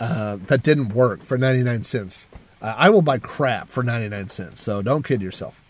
[0.00, 2.28] uh, that didn't work for 99 cents.
[2.60, 5.60] Uh, I will buy crap for 99 cents, so don't kid yourself.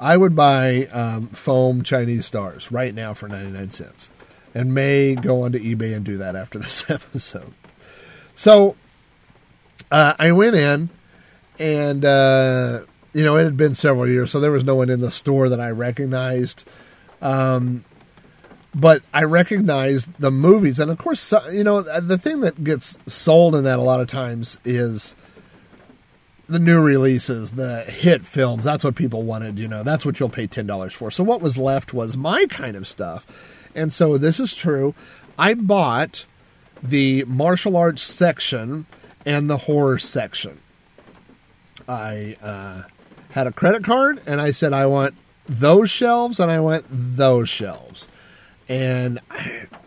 [0.00, 4.10] I would buy um, foam Chinese stars right now for 99 cents
[4.54, 7.52] and may go onto eBay and do that after this episode.
[8.34, 8.76] So
[9.90, 10.90] uh, I went in
[11.58, 12.80] and, uh,
[13.12, 15.48] you know, it had been several years, so there was no one in the store
[15.48, 16.64] that I recognized.
[17.20, 17.84] Um,
[18.74, 23.54] but I recognize the movies, and of course, you know, the thing that gets sold
[23.54, 25.14] in that a lot of times is
[26.48, 28.64] the new releases, the hit films.
[28.64, 29.82] That's what people wanted, you know.
[29.82, 31.10] That's what you'll pay ten dollars for.
[31.10, 33.26] So what was left was my kind of stuff,
[33.74, 34.94] and so this is true.
[35.38, 36.24] I bought
[36.82, 38.86] the martial arts section
[39.26, 40.60] and the horror section.
[41.86, 42.82] I uh,
[43.32, 45.14] had a credit card, and I said I want
[45.46, 48.08] those shelves, and I want those shelves
[48.68, 49.20] and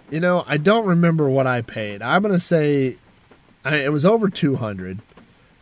[0.10, 2.02] you know I don't remember what I paid.
[2.02, 2.98] I'm gonna say
[3.64, 5.00] I, it was over 200,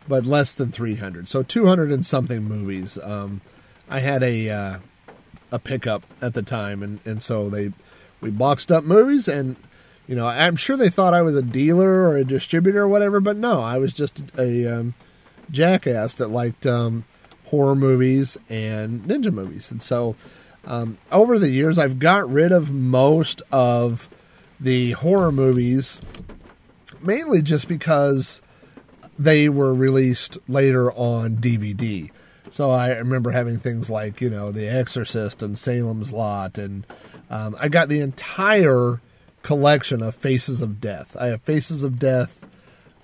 [0.06, 1.26] but less than 300.
[1.28, 2.98] So 200 and something movies.
[3.02, 3.40] Um,
[3.88, 4.78] I had a uh,
[5.50, 7.72] a pickup at the time, and and so they
[8.20, 9.56] we boxed up movies, and
[10.06, 13.20] you know I'm sure they thought I was a dealer or a distributor or whatever,
[13.20, 14.94] but no, I was just a um,
[15.50, 17.04] jackass that liked um,
[17.46, 20.16] horror movies and ninja movies, and so.
[20.66, 24.08] Um, over the years, I've got rid of most of
[24.58, 26.00] the horror movies,
[27.02, 28.40] mainly just because
[29.18, 32.10] they were released later on DVD.
[32.50, 36.86] So I remember having things like, you know, The Exorcist and Salem's Lot, and
[37.30, 39.00] um, I got the entire
[39.42, 41.16] collection of Faces of Death.
[41.18, 42.44] I have Faces of Death.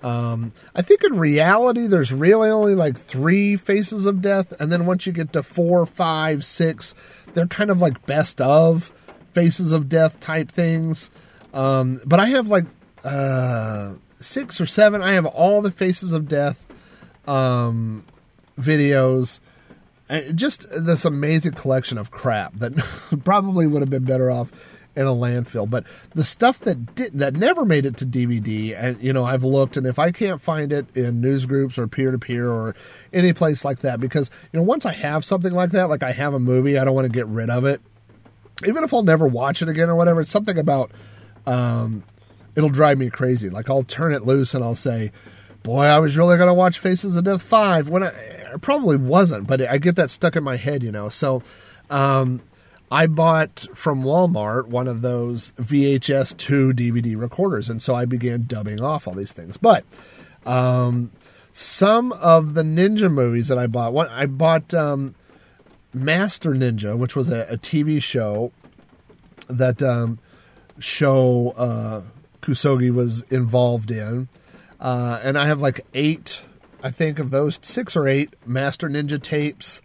[0.03, 4.85] Um, I think in reality, there's really only like three Faces of Death, and then
[4.85, 6.95] once you get to four, five, six,
[7.33, 8.91] they're kind of like best of
[9.33, 11.09] Faces of Death type things.
[11.53, 12.65] Um, but I have like
[13.03, 15.01] uh, six or seven.
[15.01, 16.65] I have all the Faces of Death
[17.27, 18.05] um,
[18.59, 19.39] videos.
[20.09, 22.73] And just this amazing collection of crap that
[23.23, 24.51] probably would have been better off
[24.95, 25.69] in a landfill.
[25.69, 29.43] But the stuff that did that never made it to DVD, and you know, I've
[29.43, 32.75] looked, and if I can't find it in news groups or peer to peer or
[33.13, 36.11] any place like that, because you know, once I have something like that, like I
[36.11, 37.81] have a movie, I don't want to get rid of it,
[38.65, 40.21] even if I'll never watch it again or whatever.
[40.21, 40.91] It's something about
[41.45, 42.03] um,
[42.55, 43.49] it'll drive me crazy.
[43.49, 45.11] Like I'll turn it loose and I'll say.
[45.63, 48.07] Boy, I was really going to watch Faces of Death 5 when I,
[48.51, 51.07] I probably wasn't, but I get that stuck in my head, you know.
[51.09, 51.43] So,
[51.91, 52.41] um,
[52.91, 58.43] I bought from Walmart one of those VHS 2 DVD recorders, and so I began
[58.47, 59.55] dubbing off all these things.
[59.55, 59.85] But
[60.45, 61.11] um,
[61.53, 65.15] some of the ninja movies that I bought, one I bought um,
[65.93, 68.51] Master Ninja, which was a, a TV show
[69.47, 70.19] that um,
[70.77, 72.01] Sho uh,
[72.41, 74.27] Kosugi was involved in,
[74.81, 76.43] uh, and I have like eight,
[76.83, 79.81] I think, of those six or eight Master Ninja tapes.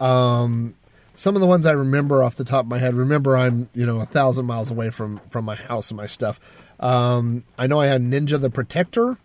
[0.00, 0.74] Um,
[1.20, 2.94] some of the ones I remember off the top of my head.
[2.94, 6.40] Remember, I'm you know a thousand miles away from from my house and my stuff.
[6.80, 9.18] Um, I know I had Ninja the Protector,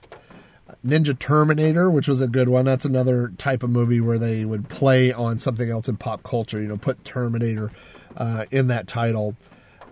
[0.86, 2.66] Ninja Terminator, which was a good one.
[2.66, 6.62] That's another type of movie where they would play on something else in pop culture.
[6.62, 7.72] You know, put Terminator
[8.18, 9.38] uh, in that title.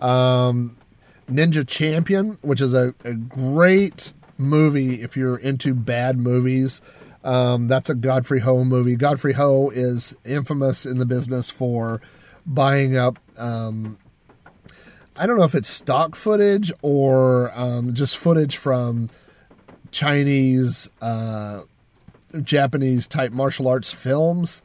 [0.01, 0.75] Um,
[1.30, 6.81] Ninja Champion, which is a, a great movie if you're into bad movies.
[7.23, 8.95] Um, that's a Godfrey Ho movie.
[8.95, 12.01] Godfrey Ho is infamous in the business for
[12.45, 13.19] buying up.
[13.37, 13.97] Um,
[15.15, 19.09] I don't know if it's stock footage or um, just footage from
[19.91, 21.61] Chinese, uh,
[22.41, 24.63] Japanese type martial arts films,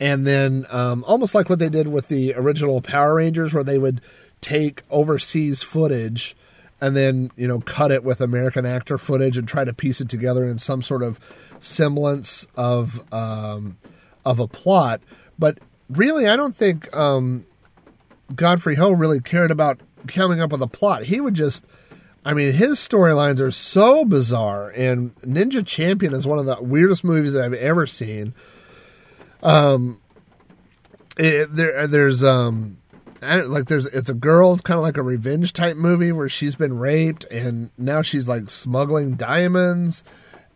[0.00, 3.78] and then um, almost like what they did with the original Power Rangers, where they
[3.78, 4.00] would
[4.40, 6.34] take overseas footage
[6.80, 10.08] and then you know cut it with American actor footage and try to piece it
[10.08, 11.20] together in some sort of
[11.60, 13.78] semblance of um,
[14.24, 15.00] of a plot.
[15.38, 15.58] But
[15.88, 17.46] really, I don't think um,
[18.34, 21.04] Godfrey Ho really cared about coming up with a plot.
[21.04, 21.64] He would just,
[22.24, 24.70] I mean, his storylines are so bizarre.
[24.70, 28.34] And Ninja Champion is one of the weirdest movies that I've ever seen.
[29.42, 30.00] Um,
[31.16, 32.78] it, there, there's um,
[33.22, 34.52] like there's it's a girl.
[34.52, 38.28] It's kind of like a revenge type movie where she's been raped and now she's
[38.28, 40.04] like smuggling diamonds.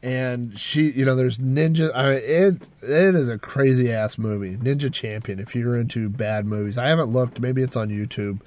[0.02, 1.90] And she, you know, there's ninja.
[1.94, 5.38] I mean, it it is a crazy ass movie, Ninja Champion.
[5.38, 7.40] If you're into bad movies, I haven't looked.
[7.40, 8.40] Maybe it's on YouTube.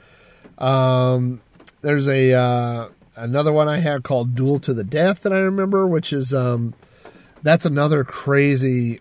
[0.64, 1.42] Um,
[1.82, 5.88] there's a uh, another one I had called Duel to the Death that I remember,
[5.88, 6.76] which is um,
[7.42, 9.00] that's another crazy.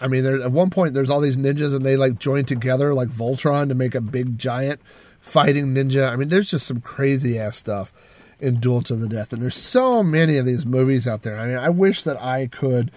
[0.00, 2.92] I mean, there at one point there's all these ninjas and they like join together
[2.92, 4.80] like Voltron to make a big giant
[5.20, 6.10] fighting ninja.
[6.10, 7.92] I mean, there's just some crazy ass stuff
[8.38, 11.38] in Duel to the Death, and there's so many of these movies out there.
[11.38, 12.90] I mean, I wish that I could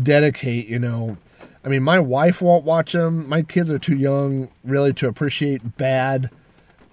[0.00, 1.16] dedicate, you know.
[1.64, 3.28] I mean, my wife won't watch them.
[3.28, 6.30] My kids are too young, really, to appreciate bad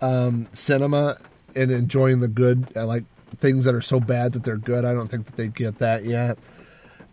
[0.01, 1.17] um, cinema
[1.55, 3.03] and enjoying the good, uh, like
[3.35, 4.85] things that are so bad that they're good.
[4.85, 6.37] I don't think that they get that yet.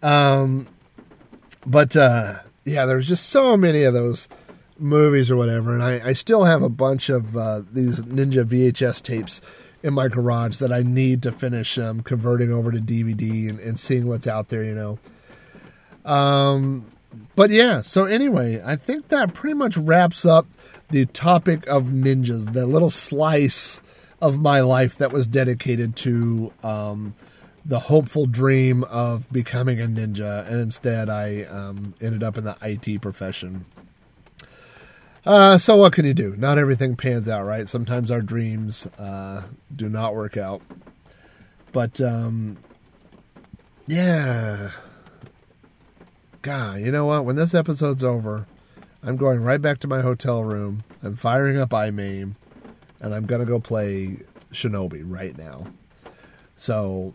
[0.02, 0.68] Um,
[1.66, 4.28] but uh, yeah, there's just so many of those
[4.78, 9.02] movies or whatever, and I, I still have a bunch of uh, these Ninja VHS
[9.02, 9.40] tapes
[9.82, 13.78] in my garage that I need to finish um, converting over to DVD and, and
[13.78, 14.98] seeing what's out there, you know.
[16.10, 16.86] Um,
[17.34, 20.46] but yeah, so anyway, I think that pretty much wraps up
[20.88, 23.80] the topic of ninjas, the little slice
[24.20, 27.14] of my life that was dedicated to um,
[27.66, 32.56] the hopeful dream of becoming a ninja, and instead I um, ended up in the
[32.62, 33.66] IT profession.
[35.24, 36.36] Uh, so what can you do?
[36.36, 37.68] Not everything pans out, right?
[37.68, 39.42] Sometimes our dreams uh,
[39.74, 40.62] do not work out.
[41.72, 42.58] But um,
[43.88, 44.70] yeah,
[46.42, 47.24] God, you know what?
[47.24, 48.46] When this episode's over,
[49.02, 50.84] I'm going right back to my hotel room.
[51.02, 52.36] I'm firing up iMaim,
[53.00, 54.18] and I'm gonna go play
[54.52, 55.66] Shinobi right now.
[56.54, 57.14] So,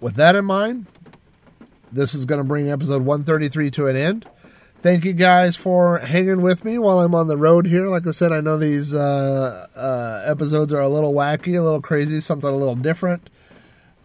[0.00, 0.86] with that in mind,
[1.92, 4.26] this is going to bring episode 133 to an end.
[4.82, 7.88] Thank you guys for hanging with me while I'm on the road here.
[7.88, 11.80] Like I said, I know these uh, uh, episodes are a little wacky, a little
[11.80, 13.28] crazy, something a little different.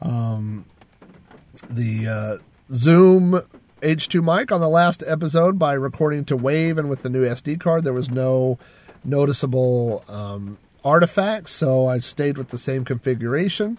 [0.02, 0.66] Um,
[1.70, 2.38] the uh,
[2.74, 3.44] Zoom
[3.82, 7.60] H2 mic on the last episode by recording to Wave and with the new SD
[7.60, 8.58] card, there was no
[9.04, 13.78] noticeable um, artifacts, so I stayed with the same configuration.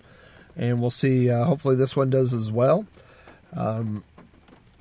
[0.57, 1.31] And we'll see.
[1.31, 2.87] Uh, hopefully, this one does as well.
[3.55, 4.05] Um,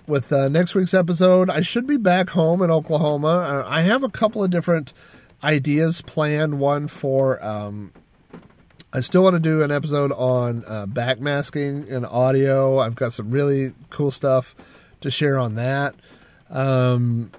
[0.07, 3.27] with uh, next week's episode, I should be back home in Oklahoma.
[3.27, 4.93] Uh, I have a couple of different
[5.43, 6.59] ideas planned.
[6.59, 7.91] One for um,
[8.93, 12.79] I still want to do an episode on uh, backmasking and audio.
[12.79, 14.53] I've got some really cool stuff
[14.99, 15.95] to share on that.
[16.49, 17.31] Um,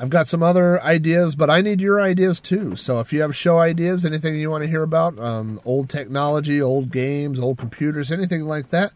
[0.00, 2.74] I've got some other ideas, but I need your ideas too.
[2.74, 6.62] So if you have show ideas, anything you want to hear about, um, old technology,
[6.62, 8.94] old games, old computers, anything like that,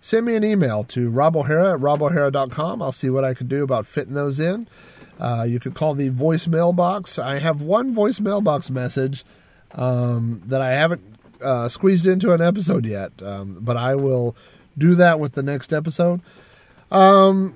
[0.00, 2.80] send me an email to Rob O'Hara at robohara.com.
[2.80, 4.66] I'll see what I can do about fitting those in.
[5.20, 7.18] Uh, you can call the voicemail box.
[7.18, 9.26] I have one voicemail box message
[9.74, 11.02] um, that I haven't
[11.42, 14.34] uh, squeezed into an episode yet, um, but I will
[14.78, 16.22] do that with the next episode.
[16.90, 17.54] Um,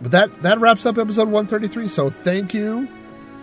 [0.00, 1.88] but that that wraps up episode 133.
[1.88, 2.88] So thank you,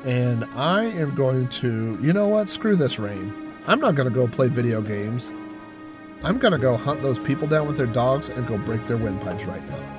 [0.06, 1.98] and I am going to.
[2.02, 2.50] You know what?
[2.50, 3.34] Screw this rain.
[3.68, 5.32] I'm not going to go play video games.
[6.24, 8.98] I'm going to go hunt those people down with their dogs and go break their
[8.98, 9.96] windpipes right now.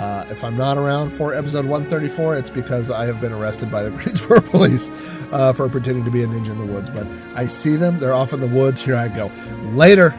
[0.00, 3.82] Uh, if I'm not around for episode 134, it's because I have been arrested by
[3.82, 4.88] the Greensboro police
[5.32, 6.88] uh, for pretending to be a ninja in the woods.
[6.90, 8.80] But I see them, they're off in the woods.
[8.80, 9.30] Here I go.
[9.72, 10.14] Later.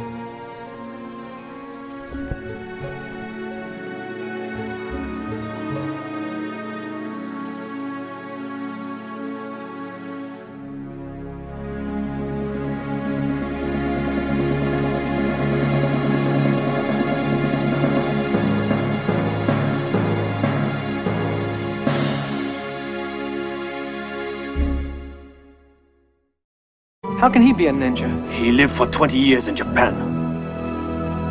[27.22, 28.10] How can he be a ninja?
[28.31, 29.93] He lived for 20 years in Japan.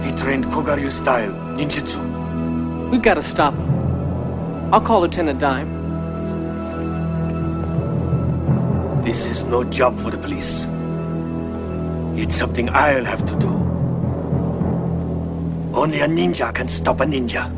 [0.05, 1.99] He trained Kogaryu style ninjutsu.
[2.91, 4.73] We've got to stop him.
[4.73, 5.69] I'll call Lieutenant Dime.
[9.03, 10.65] This is no job for the police.
[12.15, 13.49] It's something I'll have to do.
[15.75, 17.51] Only a ninja can stop a ninja.